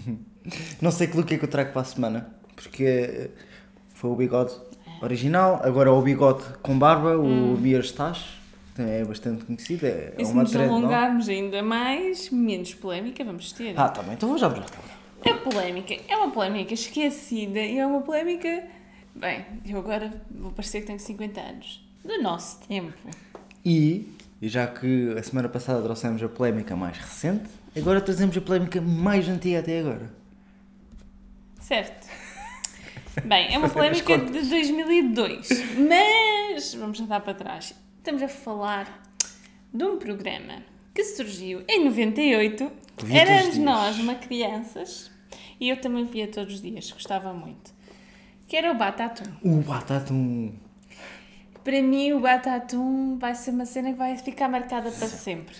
[0.81, 2.29] Não sei que look é que eu trago para a semana.
[2.55, 3.29] Porque eh,
[3.93, 4.53] foi o bigode
[5.01, 8.39] original, agora é o bigode com barba, o Beer Stash.
[8.77, 9.85] É bastante conhecido.
[9.85, 10.63] É, é E se uma nos não?
[10.63, 13.73] alongarmos ainda mais, menos polémica vamos ter.
[13.77, 14.13] Ah, também.
[14.13, 14.65] Então vou já já.
[15.23, 18.63] É polémica, é uma polémica esquecida e é uma polémica.
[19.15, 21.85] Bem, eu agora vou parecer que tenho 50 anos.
[22.03, 22.93] Do nosso tempo.
[23.63, 28.81] E já que a semana passada trouxemos a polémica mais recente, agora trazemos a polémica
[28.81, 30.13] mais antiga até agora.
[31.59, 32.07] Certo.
[33.23, 35.49] Bem, é uma polémica de 2002.
[35.77, 37.73] Mas vamos andar para trás.
[37.97, 39.03] Estamos a falar
[39.73, 42.71] de um programa que surgiu em 98.
[42.95, 45.11] Que via Éramos nós, uma crianças,
[45.59, 47.73] e eu também via todos os dias, gostava muito.
[48.47, 49.25] Que era o Batatum.
[49.43, 50.53] O Batatum.
[51.63, 55.55] Para mim, o Batatum vai ser uma cena que vai ficar marcada para sempre.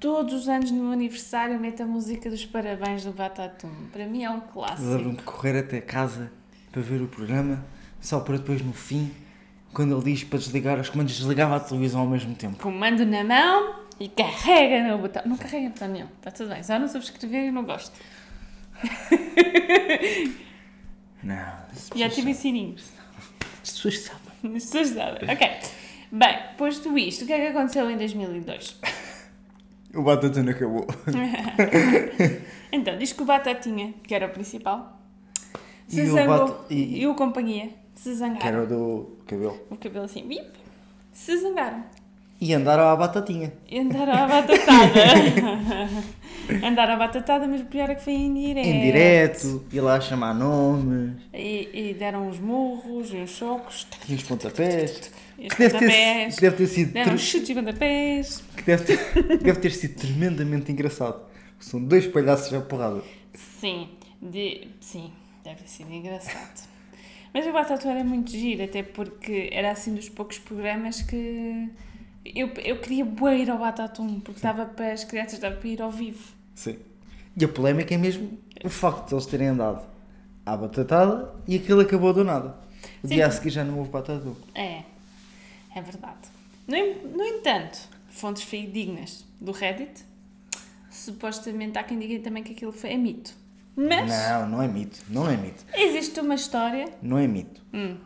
[0.00, 3.70] Todos os anos no meu aniversário meto a música dos parabéns do Batatum.
[3.92, 4.88] Para mim é um clássico.
[4.88, 6.30] Lembro-me de correr até casa
[6.70, 7.64] para ver o programa,
[8.00, 9.10] só para depois no fim,
[9.72, 12.56] quando ele diz para desligar os comandos, desligava a televisão ao mesmo tempo.
[12.58, 15.22] Comando na mão e carrega no botão.
[15.26, 16.62] Não carrega no botão nenhum, está tudo bem.
[16.62, 17.98] Só não subscrever e não gosto.
[21.20, 21.52] Não,
[21.96, 22.76] E ativa o sininho.
[23.60, 24.56] As pessoas sabem.
[24.56, 25.28] As pessoas sabem.
[25.28, 25.50] Ok.
[26.12, 28.80] Bem, posto isto, o que é que aconteceu em 2002?
[29.94, 30.86] O Batatuna acabou.
[32.70, 35.00] Então, diz que o Batatinha, que era o principal,
[35.86, 36.38] se E o zangou.
[36.48, 37.06] Bat- e- E...
[37.06, 38.38] o companhia se zangaram.
[38.40, 39.58] Que era o do cabelo.
[39.70, 40.50] O cabelo assim, bip,
[41.12, 41.82] se zangaram.
[42.40, 43.52] E andaram à batatinha.
[43.68, 45.00] E andaram à batatada.
[46.62, 48.66] andaram à batatada, mas o pior é que foi em direto.
[48.68, 53.86] Em direto, ia lá chamar nomes, E, e deram uns murros e uns socos.
[54.08, 55.10] e os pontapés.
[55.38, 57.54] Que deve ter, deve ter sido Deram tre- chutes e
[58.56, 58.98] que deve ter,
[59.38, 61.20] deve ter sido tremendamente engraçado.
[61.60, 63.02] São dois palhaços à porrada.
[63.34, 63.88] Sim,
[64.20, 64.66] de...
[64.80, 65.12] sim,
[65.44, 66.68] deve ter sido engraçado.
[67.32, 71.68] Mas o Batatu era muito giro, até porque era assim dos poucos programas que
[72.24, 75.80] eu, eu queria bué ir ao Batatum, porque estava para as crianças, estava para ir
[75.80, 76.32] ao vivo.
[76.54, 76.76] Sim.
[77.36, 79.86] E a polémica é mesmo o facto de eles terem andado
[80.44, 82.56] à batatada e aquilo acabou do nada.
[83.02, 83.14] O Sim.
[83.14, 84.36] dia a seguir já não houve batatu.
[84.54, 84.82] É,
[85.78, 86.28] é verdade.
[86.66, 87.78] No, no entanto,
[88.10, 90.04] fontes fidedignas do Reddit,
[90.90, 93.32] supostamente há quem diga também que aquilo foi é mito.
[93.76, 94.98] Mas Não, não é mito.
[95.08, 95.64] Não é mito.
[95.74, 97.62] existe uma história, Não é mito.
[97.72, 97.96] Hum.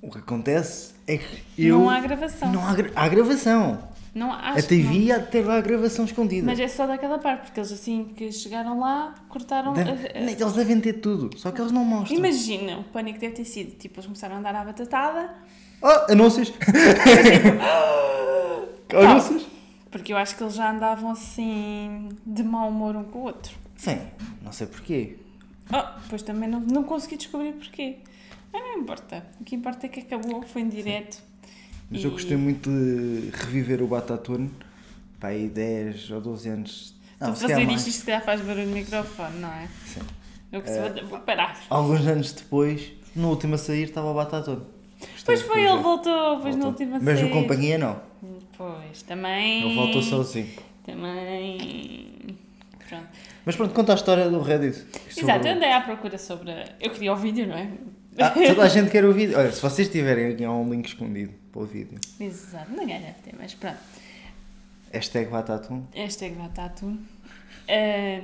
[0.00, 1.76] O que acontece é que eu...
[1.80, 2.52] não há gravação.
[2.52, 3.88] Não há, gra- há gravação.
[4.14, 4.68] Não a acho não.
[4.68, 6.46] TV de ter lá a gravação escondida.
[6.46, 9.74] Mas é só daquela parte, porque eles assim que chegaram lá, cortaram.
[9.76, 12.16] Eh, Eles devem ter tudo, só que eles não mostram.
[12.16, 15.34] Imagina, o pânico deve ter sido, tipo, eles começaram a andar à batatada,
[15.80, 16.52] Oh, anúncios!
[18.92, 19.46] anúncios?
[19.90, 23.56] porque eu acho que eles já andavam assim, de mau humor um com o outro.
[23.76, 23.98] Sim,
[24.42, 25.16] não sei porquê.
[25.72, 27.98] Oh, depois também não, não consegui descobrir porquê.
[28.52, 29.24] Mas não importa.
[29.40, 31.22] O que importa é que acabou, foi em direto.
[31.90, 34.50] Mas E- eu gostei muito de reviver o Batatune,
[35.18, 36.94] para aí 10 ou 12 anos.
[37.20, 39.68] Não, Para fazer isto, isto se calhar faz barulho no microfone, não é?
[39.86, 40.00] Sim.
[40.52, 41.58] Eu que vou, vou parar.
[41.68, 44.62] Alguns anos depois, no último a sair, estava o Batatune.
[45.28, 46.86] Pois foi, ele voltou, depois na Voltou.
[46.86, 47.30] última Mas sair.
[47.30, 48.00] companhia não.
[48.56, 49.62] Pois, também.
[49.62, 50.48] Ele voltou sozinho.
[50.86, 52.36] Também.
[52.88, 53.06] Pronto.
[53.44, 54.76] Mas pronto, conta a história do Reddit.
[55.10, 56.50] Sobre Exato, eu andei à procura sobre.
[56.80, 57.68] Eu queria o vídeo, não é?
[58.18, 59.38] Ah, toda a gente quer o vídeo.
[59.38, 61.98] Olha, se vocês tiverem aqui há um link escondido para o vídeo.
[62.18, 63.76] Exato, não ganha ter, mas pronto.
[64.92, 65.84] Hashtag Batatune.
[65.94, 66.86] Hashtag Batatu.
[66.86, 66.98] Uh,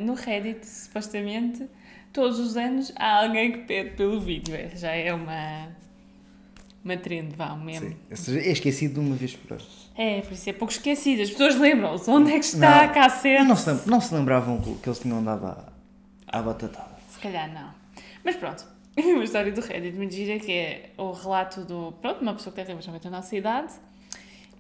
[0.03, 1.67] no Reddit, supostamente,
[2.15, 4.55] todos os anos há alguém que pede pelo vídeo.
[4.55, 5.69] É, Já é uma.
[6.85, 7.89] Uma trend, vá, um meme.
[7.89, 7.97] Sim.
[8.11, 9.65] Ou seja, É esquecido de uma vez por ano.
[9.97, 11.23] É, por isso é pouco esquecido.
[11.23, 12.11] As pessoas lembram-se.
[12.11, 12.93] Onde é que está a Não.
[12.95, 13.45] cassete?
[13.45, 15.73] Não se, não se lembravam que eles tinham andado à,
[16.29, 16.91] à batatada.
[17.09, 17.71] Se calhar não.
[18.23, 18.67] Mas pronto,
[18.99, 21.93] uma história do Reddit muito gira que é o relato do.
[22.03, 23.73] Pronto, uma pessoa que tem relativamente a nossa idade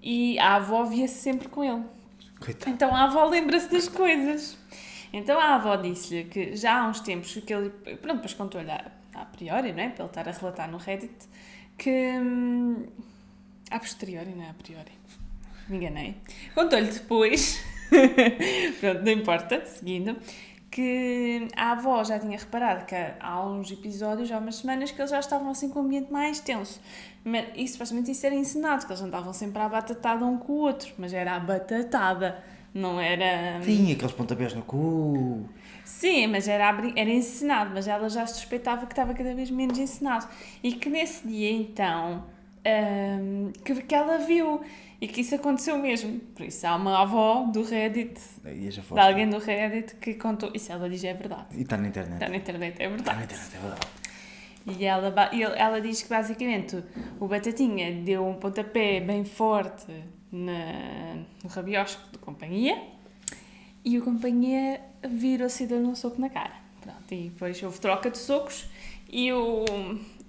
[0.02, 1.82] e a avó via-se sempre com ele.
[2.40, 2.70] Coitado.
[2.70, 4.56] Então a avó lembra-se das coisas.
[5.12, 7.70] Então a avó disse-lhe que já há uns tempos que ele.
[7.70, 8.70] Pronto, depois contou-lhe
[9.14, 9.86] a, priori, não é?
[9.86, 11.14] Ele estar a relatar no Reddit,
[11.78, 11.90] que.
[12.18, 12.86] hum,
[13.70, 14.92] A posteriori, não é a priori.
[15.68, 16.16] Me enganei.
[16.54, 17.58] Contou-lhe depois,
[18.80, 20.16] pronto, não importa, seguindo,
[20.70, 25.10] que a avó já tinha reparado que há uns episódios, há umas semanas, que eles
[25.10, 26.80] já estavam assim com um ambiente mais tenso.
[27.24, 30.56] Mas, e supostamente isso era ensinado, que eles andavam sempre à batatada um com o
[30.56, 32.42] outro, mas era a batatada,
[32.74, 33.62] não era.
[33.62, 35.48] Sim, aqueles pontapés no cu.
[35.84, 40.26] Sim, mas era, era ensinado, mas ela já suspeitava que estava cada vez menos ensinado.
[40.62, 42.24] E que nesse dia, então,
[42.66, 44.62] hum, que, que ela viu
[45.00, 46.18] e que isso aconteceu mesmo.
[46.34, 50.50] Por isso há uma avó do Reddit, de alguém do Reddit, que contou.
[50.54, 51.46] Isso ela diz é verdade.
[51.52, 52.14] E está na internet.
[52.14, 53.24] Está na internet, é Está na verdade.
[53.24, 53.86] internet, é verdade.
[54.66, 56.82] E ela, ela diz que basicamente
[57.20, 59.92] o Batatinha deu um pontapé bem forte
[60.32, 62.93] na, no rabiosco da companhia
[63.84, 66.52] e o companhia virou-se e deu-lhe um soco na cara.
[66.80, 68.66] Pronto, e depois houve troca de socos
[69.10, 69.64] e, o,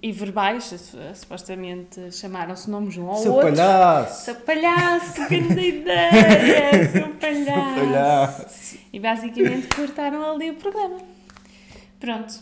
[0.01, 3.49] e verbais, su- supostamente chamaram-se nomes um ao Seu outro.
[3.55, 4.25] palhaço!
[4.25, 7.75] Seu palhaço, grande ideia, seu palhaço.
[7.79, 8.77] palhaço!
[8.93, 10.97] E basicamente cortaram ali o programa.
[11.99, 12.33] Pronto.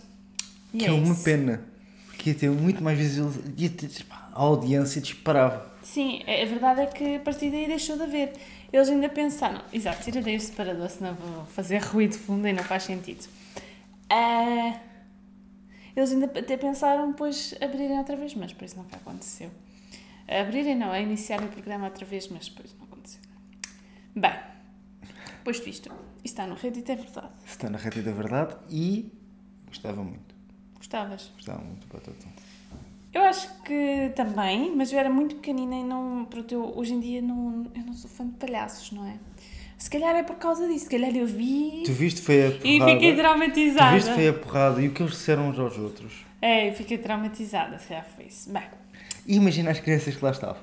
[0.74, 1.24] E Que é é uma isso.
[1.24, 1.62] pena.
[2.24, 2.98] Porque ia ter muito mais
[4.08, 5.70] pá, a audiência disparava.
[5.82, 8.32] Sim, a a verdade é que a partir daí deixou de haver.
[8.72, 12.84] Eles ainda pensaram, exato, tirarei o separador, senão vou fazer ruído fundo e não faz
[12.84, 13.28] sentido.
[14.10, 14.80] Ah,
[15.94, 19.52] eles ainda até pensaram depois abrirem outra vez, mas depois nunca aconteceu.
[20.26, 23.20] Abrirem não, a iniciarem o programa outra vez, mas depois não aconteceu.
[24.16, 24.40] Bem,
[25.44, 25.92] posto isto,
[26.24, 27.34] está no Reddit, é verdade.
[27.46, 29.12] Está na rede da verdade e
[29.68, 30.33] gostava muito.
[30.94, 31.32] Gostavas?
[31.36, 32.32] Gostava muito Batatão.
[33.12, 36.26] Eu acho que também, mas eu era muito pequenina e não.
[36.26, 39.16] Pronto, eu, hoje em dia não, eu não sou fã de palhaços, não é?
[39.78, 42.52] Se calhar é por causa disso, se calhar eu vi Tu viste foi a e
[42.78, 42.92] porrada.
[42.94, 43.96] fiquei Tu traumatizada.
[43.96, 46.14] viste foi a porrada e o que eles disseram uns aos outros.
[46.42, 48.52] É, eu fiquei traumatizada, se calhar foi isso.
[48.52, 48.64] Bem,
[49.28, 50.62] E imagina as crianças que lá estavam.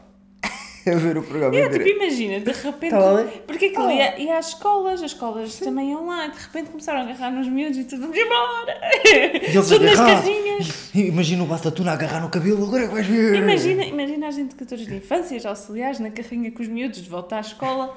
[0.91, 1.55] a ver o programa.
[1.57, 2.95] É, tipo, imagina, de repente.
[2.95, 3.31] Ali?
[3.47, 3.93] Porque aquilo Ah.
[3.95, 7.31] ia, ia às escolas, as escolas também iam lá, e de repente começaram a agarrar
[7.31, 8.81] nos miúdos e tudo, vamos embora!
[9.05, 10.95] E eles Tudo nas!
[10.95, 13.35] E- Imagina o batatuna a agarrar no cabelo, agora é que vais ver.
[13.37, 17.37] Imagina, imagina as educadores de infância, os auxiliares, na carrinha com os miúdos de volta
[17.37, 17.97] à escola.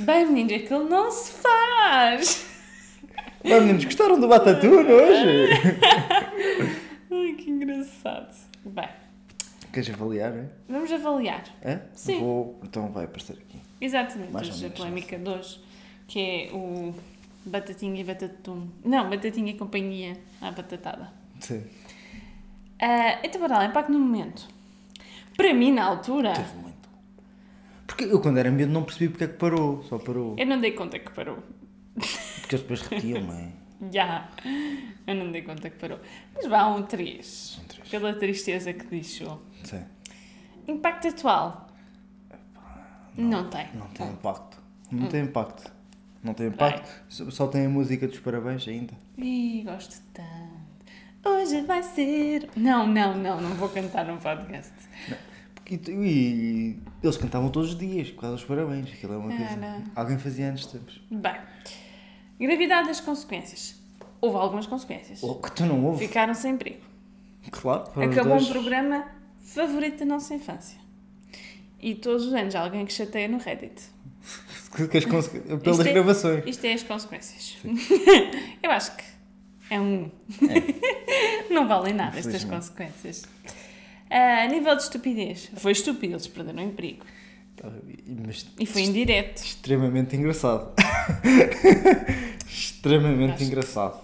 [0.00, 2.46] Bem, meninos, aquilo não se faz!
[3.44, 5.48] Lá, meninos, gostaram do batatuna hoje?
[7.10, 8.34] Ai, que engraçado.
[8.64, 8.88] Bem,
[9.72, 10.48] Queres avaliar, é?
[10.68, 11.44] vamos avaliar.
[11.62, 11.80] é?
[11.94, 12.18] Sim.
[12.20, 13.58] Vou, então vai aparecer aqui.
[13.80, 15.60] Exatamente, Mais hoje a polémica de hoje,
[16.08, 16.92] que é o
[17.46, 18.68] Batatinha e Batatum.
[18.84, 21.12] Não, Batatinha e Companhia à Batatada.
[21.40, 21.62] Sim.
[22.80, 24.48] Ah, então, bora lá, impacto no momento.
[25.36, 26.88] Para mim, na altura, Teve muito.
[27.86, 29.82] Porque eu quando era medo não percebi porque é que parou.
[29.84, 30.36] Só parou.
[30.38, 31.38] eu não dei conta que parou.
[31.94, 33.48] Porque eles depois repetiam, é?
[33.92, 34.28] Já,
[35.06, 35.98] eu não dei conta que parou.
[36.34, 37.88] Mas vá um 3, Um três.
[37.88, 39.40] pela tristeza que deixou.
[39.64, 39.82] Sim.
[40.68, 41.66] Impacto atual?
[43.16, 43.66] Não, tem.
[43.74, 44.58] Não tem impacto.
[44.90, 45.72] Não tem impacto.
[46.22, 46.88] Não tem impacto.
[47.08, 48.92] Só- Só tem a música dos parabéns ainda.
[49.18, 50.60] Ih, gosto tanto.
[51.24, 52.48] Hoje vai ser.
[52.56, 54.72] Não, não, não, não vou cantar num podcast.
[55.70, 58.88] E, e eles cantavam todos os dias, por causa dos parabéns.
[58.92, 59.82] Aquilo é uma coisa.
[59.94, 61.00] Alguém fazia antes tempos.
[61.10, 61.36] Bem,
[62.46, 63.74] gravidade das consequências.
[64.20, 65.22] Houve algumas consequências.
[65.22, 66.06] Oh, que tu não ouves?
[66.06, 66.80] Ficaram sem emprego.
[67.50, 67.84] Claro.
[68.00, 68.48] Acabou dois.
[68.48, 69.06] um programa
[69.40, 70.78] favorito da nossa infância.
[71.80, 73.82] E todos os anos há alguém que chateia no Reddit.
[74.76, 76.44] Pelas Isto é- gravações.
[76.46, 77.56] Isto é as consequências.
[78.62, 79.04] Eu acho que
[79.70, 80.10] é um.
[81.50, 83.24] Não valem nada estas consequências.
[84.10, 87.04] Ah, a nível de estupidez, foi estúpido, eles perderam o emprego.
[88.26, 89.42] Mas E foi indireto.
[89.44, 90.72] extremamente engraçado.
[92.48, 93.44] extremamente Acho.
[93.44, 94.00] engraçado.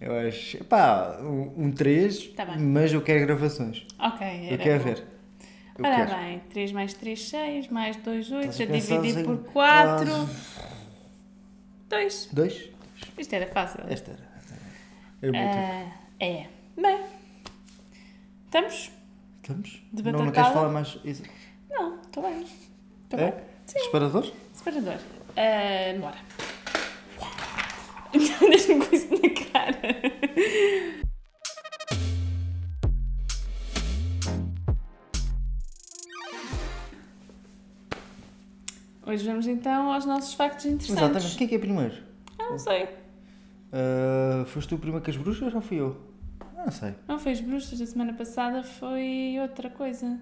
[0.00, 0.64] Eu acho.
[0.64, 3.86] Pá, um 3, Tá mas eu quero gravações.
[3.98, 4.84] Ok, Eu quero bom.
[4.84, 5.04] ver.
[5.78, 6.16] Eu Ora quero.
[6.20, 9.38] bem, 3 mais 3, 6, mais 2, 8, Estás a a pensar dividir em por
[9.52, 10.38] 4, quase-
[11.88, 12.28] 2.
[12.32, 12.68] Dois?
[13.18, 13.80] Isto era fácil.
[13.88, 14.30] Esta era.
[15.22, 15.56] Era muito.
[15.56, 15.92] Ah,
[16.24, 16.46] é.
[16.80, 16.98] Bem,
[18.46, 18.90] estamos?
[19.42, 19.82] Estamos?
[19.92, 20.98] de não, não queres falar mais.
[21.04, 21.22] Isso.
[21.70, 22.42] Não, estou bem.
[23.04, 23.30] Estou É?
[23.32, 23.44] bem.
[23.66, 24.32] Separador?
[24.52, 24.98] Separador.
[25.36, 26.18] Ah, bora.
[28.12, 29.80] Deixa-me com isso na cara.
[39.06, 41.02] Hoje vamos então aos nossos factos interessantes.
[41.02, 41.36] Exatamente.
[41.38, 41.94] Quem é que é primeiro?
[42.38, 42.88] Ah, não sei.
[43.72, 45.96] Ah, foste tu primeiro que as bruxas ou fui eu?
[46.56, 46.94] Ah, não sei.
[47.08, 50.20] Não foi as bruxas da semana passada, foi outra coisa.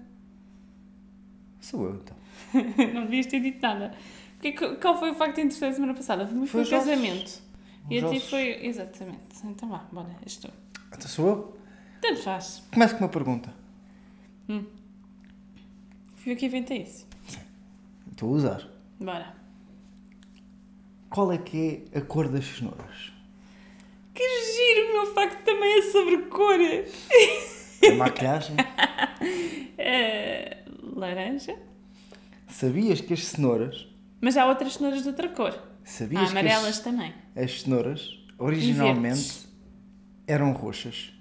[1.59, 2.17] Sou eu então.
[2.93, 3.93] não devias ter dito nada.
[4.41, 6.25] Que- que- Qual foi o facto interessante da semana passada?
[6.27, 6.85] Foi, Foi o os ossos.
[6.87, 7.41] casamento.
[7.89, 8.65] E a ti foi.
[8.65, 9.19] Exatamente.
[9.43, 10.49] Então vá, bora, és tu.
[10.87, 11.57] Então sou eu.
[12.01, 12.63] Tanto faz.
[12.71, 13.53] Começo com uma pergunta.
[16.15, 17.07] Fui eu que inventei isso.
[18.11, 18.67] Estou a usar.
[18.99, 19.33] Bora.
[21.09, 23.11] Qual é que é a cor das cenouras?
[24.13, 26.59] Que giro, o meu facto também é sobre cor.
[27.89, 28.55] A maquilhagem?
[29.81, 30.57] É,
[30.95, 31.55] laranja.
[32.47, 33.87] Sabias que as cenouras.
[34.21, 35.49] Mas há outras cenouras de outra cor.
[35.51, 37.13] Há Sabias que amarelas as, também.
[37.35, 39.47] as cenouras originalmente
[40.27, 41.13] eram roxas?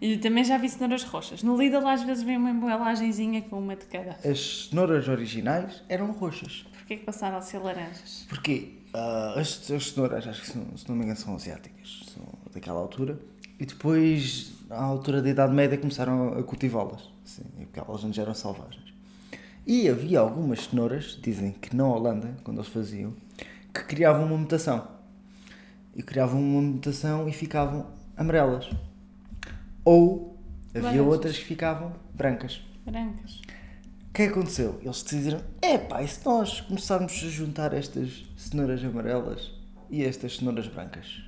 [0.00, 1.42] E também já vi cenouras roxas.
[1.42, 4.12] No Lidl às vezes vem uma embalagenzinha com uma de cada.
[4.28, 6.66] As cenouras originais eram roxas.
[6.72, 8.26] Porquê que passaram a ser laranjas?
[8.28, 8.74] Porquê?
[8.92, 12.04] Ah, as, as cenouras, acho que se não, se não me engano, são asiáticas.
[12.14, 13.18] São daquela altura.
[13.58, 17.10] E depois, à altura da Idade Média, começaram a cultivá-las.
[17.24, 18.84] Sim, porque elas antes eram selvagens.
[19.66, 23.12] E havia algumas cenouras, dizem que na Holanda, quando eles faziam,
[23.74, 24.86] que criavam uma mutação.
[25.94, 28.70] E criavam uma mutação e ficavam amarelas.
[29.84, 30.38] Ou
[30.70, 31.06] havia Laranjas.
[31.06, 32.60] outras que ficavam brancas.
[32.84, 33.40] Brancas.
[34.08, 34.78] O que é aconteceu?
[34.82, 39.50] Eles decidiram: epá, e se nós começarmos a juntar estas cenouras amarelas
[39.90, 41.22] e estas cenouras brancas?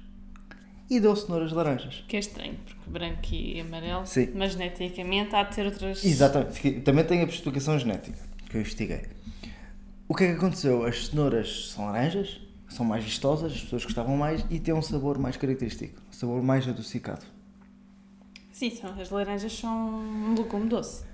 [0.89, 2.05] E deu cenouras laranjas.
[2.09, 4.31] Que é estranho, porque branco e amarelo, Sim.
[4.35, 6.03] mas geneticamente há de ter outras.
[6.05, 6.81] Exatamente.
[6.81, 8.19] Também tem a explicação genética,
[8.49, 9.03] que eu investiguei.
[10.09, 10.85] O que é que aconteceu?
[10.85, 15.19] As cenouras são laranjas, são mais vistosas, as pessoas gostavam mais e têm um sabor
[15.19, 17.25] mais característico, um sabor mais adocicado.
[18.53, 21.05] Sim, são, as laranjas são um legume doce.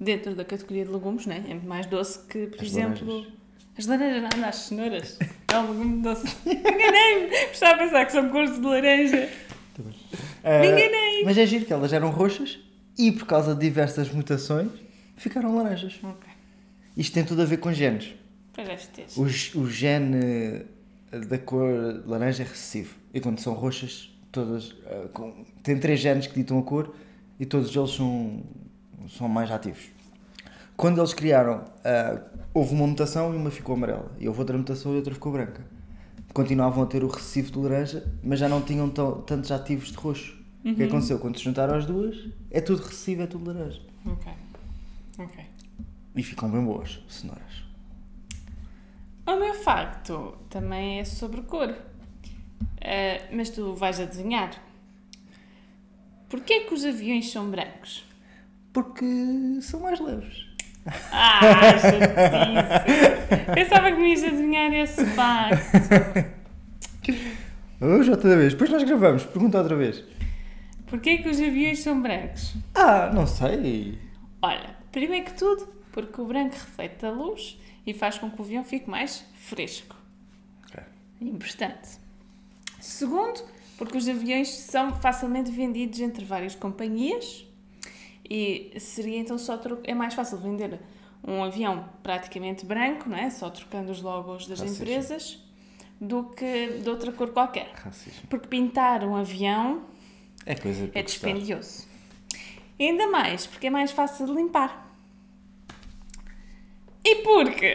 [0.00, 1.44] Dentro da categoria de legumes, né?
[1.48, 3.06] É mais doce que, por As exemplo.
[3.06, 3.32] laranjas.
[3.76, 5.18] As laranjas, não, as cenouras.
[5.52, 6.26] É um legume doce.
[6.46, 7.34] Enganei-me!
[7.52, 9.28] Estava a pensar que são cores de laranja.
[10.42, 11.24] Ah, Me enganei.
[11.24, 12.58] Mas é giro que elas eram roxas
[12.96, 14.70] e por causa de diversas mutações
[15.18, 15.98] ficaram laranjas.
[16.02, 16.28] Ok.
[16.96, 18.14] Isto tem tudo a ver com genes.
[19.16, 19.22] O,
[19.60, 20.64] o gene
[21.12, 22.94] eh, da cor laranja é recessivo.
[23.14, 24.74] E quando são roxas, todas.
[24.86, 26.94] eh, com- tem três genes que ditam a cor
[27.38, 28.42] e todos eles são
[29.16, 29.84] são mais ativos.
[30.76, 32.20] Quando eles criaram, ah,
[32.52, 34.10] houve uma mutação e uma ficou amarela.
[34.18, 35.64] E houve outra mutação e outra ficou branca.
[36.34, 39.96] Continuavam a ter o recessivo de laranja, mas já não tinham tão- tantos ativos de
[39.96, 40.36] roxo.
[40.64, 41.18] O que aconteceu?
[41.18, 42.16] Quando se juntaram as duas,
[42.50, 43.80] é tudo recessivo, é tudo laranja.
[45.18, 45.44] Ok.
[46.16, 47.64] E ficam bem boas, cenouras.
[49.26, 51.74] O meu facto também é sobre cor.
[52.80, 54.50] Ah, mas tu vais adivinhar.
[56.28, 58.06] Porquê que os aviões são brancos?
[58.72, 59.04] Porque
[59.60, 60.46] são mais leves.
[61.12, 61.40] Ah,
[61.78, 63.44] chatice.
[63.54, 65.58] Pensava que me ias adivinhar esse facto.
[67.80, 68.52] Hoje outra vez.
[68.52, 69.24] Depois nós gravamos.
[69.24, 70.02] Pergunta outra vez.
[70.86, 72.54] Porquê que os aviões são brancos?
[72.74, 73.98] Ah, não sei.
[74.40, 78.44] Olha, primeiro que tudo, porque o branco reflete a luz e faz com que o
[78.44, 79.96] avião fique mais fresco.
[80.68, 80.82] Ok.
[81.20, 81.98] Importante.
[82.80, 83.40] Segundo,
[83.76, 87.44] porque os aviões são facilmente vendidos entre várias companhias
[88.28, 90.78] e seria então só tro- é mais fácil vender
[91.26, 93.30] um avião praticamente branco, não é?
[93.30, 94.84] Só trocando os logos das Racismo.
[94.84, 95.42] empresas,
[96.00, 97.72] do que de outra cor qualquer.
[97.74, 98.28] Racismo.
[98.28, 99.82] Porque pintar um avião
[100.46, 101.87] É coisa é dispendioso.
[102.78, 104.86] Ainda mais, porque é mais fácil de limpar.
[107.04, 107.74] E porque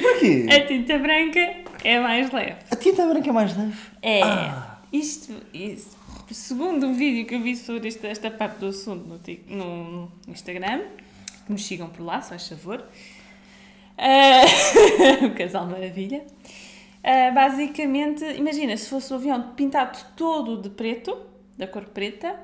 [0.00, 0.46] Porquê?
[0.50, 2.56] a tinta branca é mais leve.
[2.70, 3.78] A tinta branca é mais leve.
[4.02, 4.22] É.
[4.22, 4.78] Ah.
[4.92, 5.96] Isto, isto,
[6.30, 10.82] segundo o vídeo que eu vi sobre esta, esta parte do assunto no, no Instagram,
[11.44, 12.84] que nos sigam por lá, se faz favor.
[13.98, 14.42] Ah,
[15.26, 16.24] o Casal Maravilha.
[17.02, 21.16] Ah, basicamente, imagina, se fosse o avião pintado todo de preto,
[21.56, 22.38] da cor preta,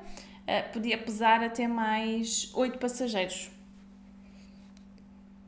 [0.73, 3.49] podia pesar até mais 8 passageiros.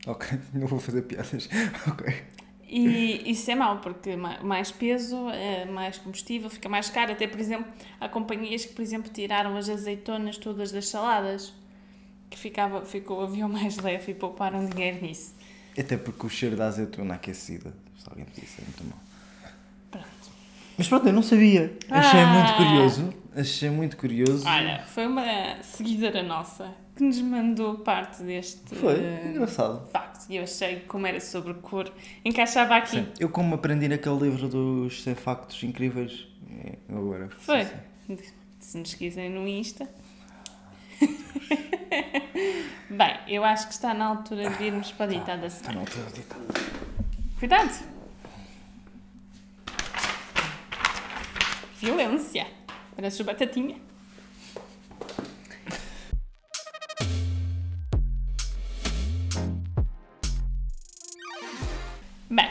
[0.06, 1.48] Ok, não vou fazer piadas.
[1.90, 2.14] Ok.
[2.68, 7.12] E isso é mau, porque ma- mais peso, eh, mais combustível, fica mais caro.
[7.12, 7.64] Até, por exemplo,
[8.00, 11.54] há companhias que, por exemplo, tiraram as azeitonas todas das saladas,
[12.28, 15.32] que ficava, ficou o avião mais leve e pouparam dinheiro nisso.
[15.78, 18.98] Até porque o cheiro da azeitona aquecida, se alguém me disse, é muito mau.
[19.92, 20.06] Pronto.
[20.76, 21.72] Mas pronto, eu não sabia.
[21.88, 22.26] Achei Ah.
[22.26, 23.14] muito curioso.
[23.36, 24.48] Achei muito curioso.
[24.48, 29.86] Olha, foi uma seguidora nossa que nos mandou parte deste Foi, eh, engraçado.
[29.90, 30.30] facto.
[30.30, 31.92] E eu achei que, como era sobre cor,
[32.24, 32.96] encaixava aqui.
[32.96, 33.06] Sim.
[33.20, 36.26] Eu como aprendi naquele livro dos 100 factos incríveis,
[36.64, 37.28] é, agora...
[37.38, 37.66] Foi.
[38.06, 38.18] sim.
[38.58, 39.86] Se nos quiserem no Insta.
[42.88, 45.80] Bem, eu acho que está na altura de irmos para o ditado da Está na
[45.80, 46.38] altura de ditar.
[47.38, 47.84] Cuidado!
[51.78, 52.46] Violência!
[52.96, 53.76] Parece batatinha.
[62.30, 62.48] Bem,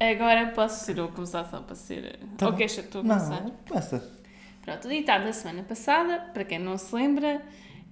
[0.00, 2.18] agora posso ser eu começar só para ser.
[2.36, 3.44] Tá Ou ser tu começar?
[3.44, 4.12] Não, começa.
[4.60, 7.40] Pronto, o ditado da semana passada, para quem não se lembra,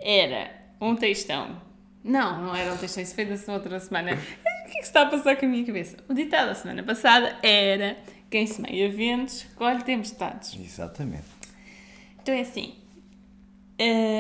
[0.01, 1.63] era um textão.
[2.03, 4.19] Não, não era um textão, isso foi da outra semana.
[4.63, 5.99] O que é que se está a passar com a minha cabeça?
[6.09, 7.97] O ditado da semana passada era
[8.31, 10.59] quem semeia ventos, colhe tempestades.
[10.59, 11.25] Exatamente.
[12.23, 12.75] Então é assim,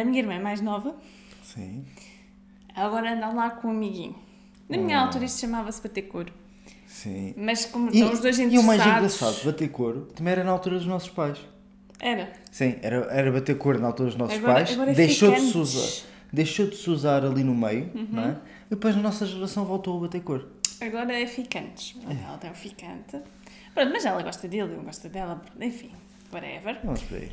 [0.00, 0.96] a minha irmã é mais nova,
[1.42, 1.84] Sim.
[2.74, 4.16] agora anda lá com um amiguinho.
[4.68, 5.02] Na minha Ah.
[5.06, 6.32] altura isto chamava-se bater couro.
[6.86, 7.34] Sim.
[7.36, 9.16] Mas como E, estão os dois e o mais interessados...
[9.20, 11.38] engraçado, bater couro, também era na altura dos nossos pais.
[12.00, 12.32] Era.
[12.50, 15.40] Sim, era, era bater cor na altura dos nossos Agora- pais, agora é deixou de,
[15.40, 18.08] se usar, deixou de se usar ali no meio, Uhum.
[18.10, 18.36] não é?
[18.66, 20.48] E depois a nossa geração voltou a bater cor.
[20.80, 21.94] Agora é ficantes.
[22.26, 23.20] Ela tem um ficante.
[23.72, 25.40] Pronto, mas ela gosta dele, ele gosta dela.
[25.60, 25.92] Enfim,
[26.32, 26.80] whatever.
[26.82, 27.30] Vamos aí.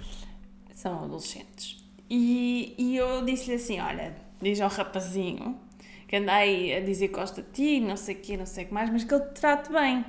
[0.80, 1.84] São adolescentes.
[2.10, 5.60] E, e eu disse-lhe assim: olha, diz ao rapazinho
[6.08, 8.64] que anda aí a dizer que gosta de ti, não sei o quê, não sei
[8.64, 10.06] o que mais, mas que ele te trate bem.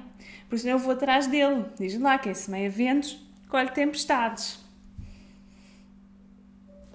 [0.48, 1.64] Por isso eu vou atrás dele.
[1.76, 4.64] Diz lá, quem semeia ventos, colhe tempestades.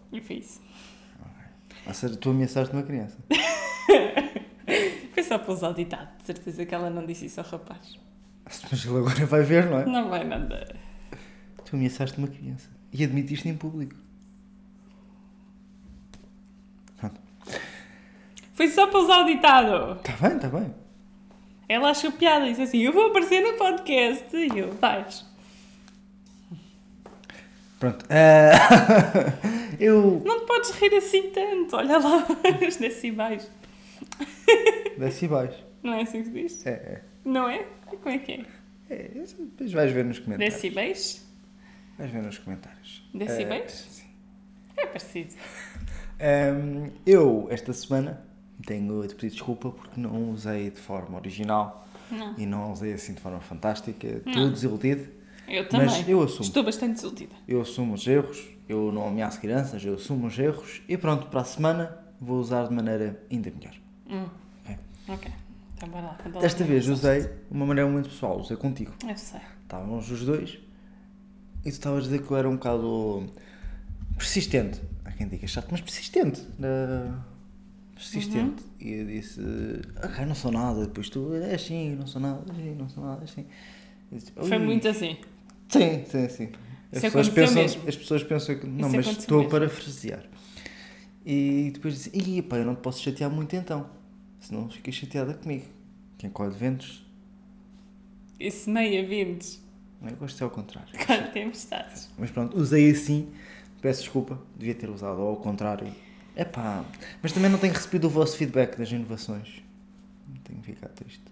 [0.10, 0.62] E foi isso.
[1.86, 3.18] Ou seja, tu ameaçaste uma criança.
[5.14, 6.18] Foi só para usar o ditado.
[6.20, 8.00] De certeza que ela não disse isso ao rapaz.
[8.72, 9.86] Mas ele agora vai ver, não é?
[9.86, 10.76] Não vai nada.
[11.66, 12.75] Tu ameaçaste uma criança.
[12.98, 13.94] E admitiste em público.
[16.96, 17.20] Pronto.
[18.54, 20.00] Foi só para usar o ditado.
[20.00, 20.74] Está bem, está bem.
[21.68, 24.34] Ela achou piada, disse assim: Eu vou aparecer no podcast.
[24.34, 25.26] E eu, vais.
[27.78, 28.06] Pronto.
[28.10, 28.54] eh,
[29.78, 30.22] eu.
[30.24, 31.76] Não te podes rir assim tanto.
[31.76, 32.26] Olha lá
[32.66, 33.52] os decibéis.
[35.22, 35.62] E baixo.
[35.84, 36.66] Não é assim que se diz?
[36.66, 37.02] É, é.
[37.26, 37.66] Não é?
[37.88, 38.46] Como é que é?
[38.90, 40.54] é depois vais ver nos comentários.
[40.56, 41.25] Decibéis?
[41.98, 43.08] Vais ver nos comentários.
[43.14, 43.64] Decibéis?
[43.64, 44.06] Eh, sim.
[44.78, 45.34] É parecido.
[46.18, 48.22] Ehm, eu, esta semana,
[48.66, 52.34] tenho de pedir desculpa porque não usei de forma original Não.
[52.38, 54.08] e não usei assim de forma fantástica.
[54.26, 55.10] Estou desiludido.
[55.46, 55.88] Eu também.
[55.88, 56.44] Mas eu assumo.
[56.44, 57.36] Estou bastante desiludida.
[57.46, 61.42] Eu assumo os erros, eu não ameaço crianças, eu assumo os erros e pronto, para
[61.42, 63.76] a semana vou usar de maneira ainda melhor.
[64.10, 64.30] Hum.
[64.64, 64.78] Ok.
[65.10, 65.32] Ok.
[65.76, 66.18] Então bora lá.
[66.34, 68.94] lá Desta é vez usei de uma maneira muito pessoal, usei contigo.
[69.06, 69.42] Eu sei.
[69.64, 70.60] Estávamos os dois
[71.66, 73.26] e tu estavas a dizer que eu era um bocado
[74.18, 74.82] persistente.
[75.04, 76.42] Há quem diga chato, mas persistente.
[76.42, 77.14] Uh,
[77.96, 78.64] persistente.
[78.80, 79.42] E eu disse,
[80.04, 80.86] ok, não sou nada.
[80.86, 83.46] Depois tu, é assim, não sou nada, é assim, não sou nada, é assim.
[84.12, 85.18] Disse, Foi "Ui." muito assim.
[85.70, 86.50] Sim, sim, sim.
[86.92, 87.90] As Isso pessoas, pensam, mesmo.
[87.90, 88.68] as pessoas pensam que.
[88.68, 89.52] Não, Isso mas estou a mesmo.
[89.52, 90.24] parafrasear.
[91.26, 93.90] E depois disse: Ih, pá, eu não te posso chatear muito então.
[94.40, 95.66] Senão ficas chateada comigo.
[96.18, 97.04] Quem colhe ventos,
[98.40, 99.60] Esse meia vindos.
[100.04, 100.90] Eu gosto de ser ao contrário.
[101.06, 102.10] Quando tempestades.
[102.18, 103.32] Mas pronto, usei assim.
[103.82, 105.94] Peço desculpa, devia ter usado ao contrário.
[106.36, 106.84] Epá,
[107.22, 109.64] mas também não tenho recebido o vosso feedback das inovações.
[110.28, 111.24] Não tenho ficado triste.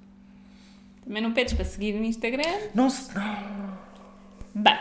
[1.03, 2.69] Também não pedes para seguir no Instagram?
[2.73, 3.11] Não se.
[4.55, 4.79] Bem,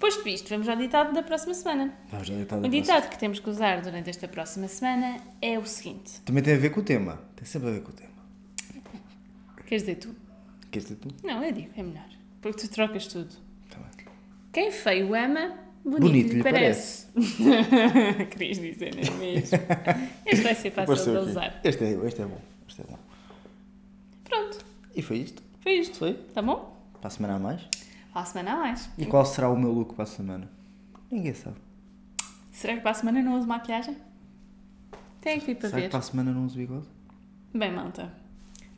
[0.00, 1.94] posto isto, vamos ao ditado da próxima semana.
[2.10, 5.64] Vamos já deitar O ditado que temos que usar durante esta próxima semana é o
[5.64, 6.20] seguinte.
[6.24, 7.20] Também tem a ver com o tema.
[7.36, 8.14] Tem sempre a ver com o tema.
[9.66, 10.14] Queres dizer tu?
[10.70, 11.08] Queres dizer tu?
[11.22, 12.08] Não, eu digo, é melhor.
[12.44, 13.30] Porque tu trocas tudo.
[13.70, 14.06] Tá bem.
[14.52, 17.06] Quem feio ama, bonito, Bonito lhe lhe parece.
[18.30, 19.58] Querias dizer, não é mesmo?
[20.26, 21.58] Este vai ser fácil de usar.
[21.64, 22.38] Este é, este é bom.
[22.68, 22.98] Este é bom.
[24.24, 24.58] Pronto,
[24.94, 25.42] E foi isto.
[25.62, 25.96] foi isto.
[25.96, 26.12] Foi?
[26.34, 26.76] Tá bom?
[27.00, 27.62] Para a semana a mais.
[28.12, 28.90] Para a semana a mais.
[28.98, 30.46] E qual será o meu look para a semana?
[31.10, 31.56] Ninguém sabe.
[32.52, 33.96] Será que para a semana não uso maquilhagem?
[35.22, 35.86] Tem que vir para Será ver.
[35.86, 36.84] que para a semana não uso bigode?
[37.54, 38.12] Bem, malta.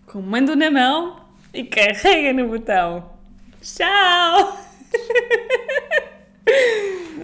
[0.06, 1.20] Comando na mão
[1.52, 3.15] e carrega no botão.
[3.62, 4.58] Tchau!